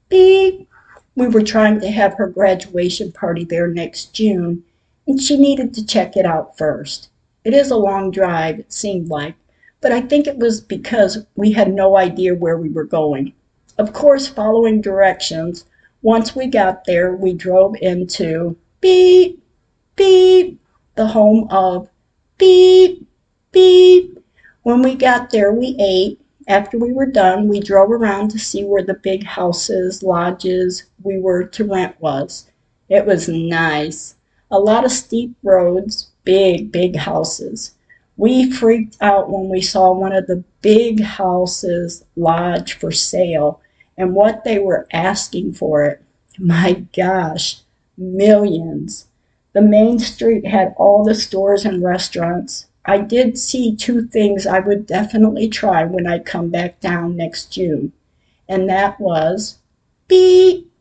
[0.10, 0.68] beep.
[1.16, 4.64] We were trying to have her graduation party there next June,
[5.10, 7.10] and she needed to check it out first.
[7.44, 9.34] It is a long drive, it seemed like,
[9.82, 13.34] but I think it was because we had no idea where we were going.
[13.80, 15.66] Of course, following directions,
[16.04, 19.42] once we got there, we drove into beep,
[19.96, 20.62] beep,
[20.94, 21.90] the home of
[22.38, 23.08] beep,
[23.52, 24.24] beep.
[24.62, 26.22] When we got there, we ate.
[26.48, 31.18] After we were done, we drove around to see where the big houses, lodges we
[31.18, 32.46] were to rent was.
[32.90, 34.16] It was nice
[34.52, 37.76] a lot of steep roads, big, big houses.
[38.18, 43.62] We freaked out when we saw one of the big houses lodge for sale
[43.98, 46.02] and what they were asking for it.
[46.38, 47.62] My gosh,
[47.98, 49.06] millions.
[49.54, 52.68] The main street had all the stores and restaurants.
[52.86, 57.52] I did see two things I would definitely try when I come back down next
[57.52, 57.92] June,
[58.48, 59.58] and that was
[60.08, 60.72] beep,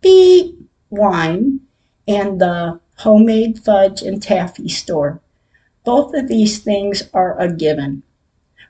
[0.00, 0.58] beep
[0.90, 1.60] wine
[2.06, 5.20] and the homemade fudge and taffy store.
[5.84, 8.02] Both of these things are a given.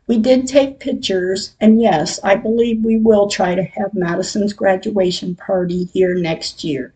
[0.07, 5.35] We did take pictures, and yes, I believe we will try to have Madison's graduation
[5.35, 6.93] party here next year.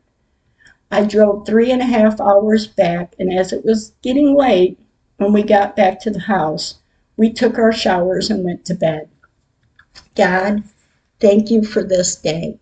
[0.91, 4.79] I drove three and a half hours back, and as it was getting late
[5.17, 6.77] when we got back to the house,
[7.17, 9.09] we took our showers and went to bed.
[10.15, 10.65] God,
[11.21, 12.59] thank you for this day.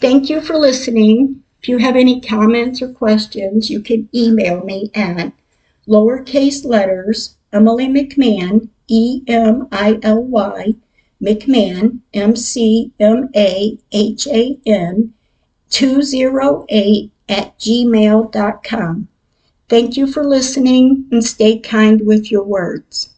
[0.00, 1.42] Thank you for listening.
[1.62, 5.32] If you have any comments or questions, you can email me at
[5.88, 10.74] lowercase letters Emily McMahan, E M I L Y,
[11.22, 15.14] McMahan, M C M A H A N,
[15.70, 19.08] 208 at gmail.com.
[19.68, 23.15] Thank you for listening and stay kind with your words.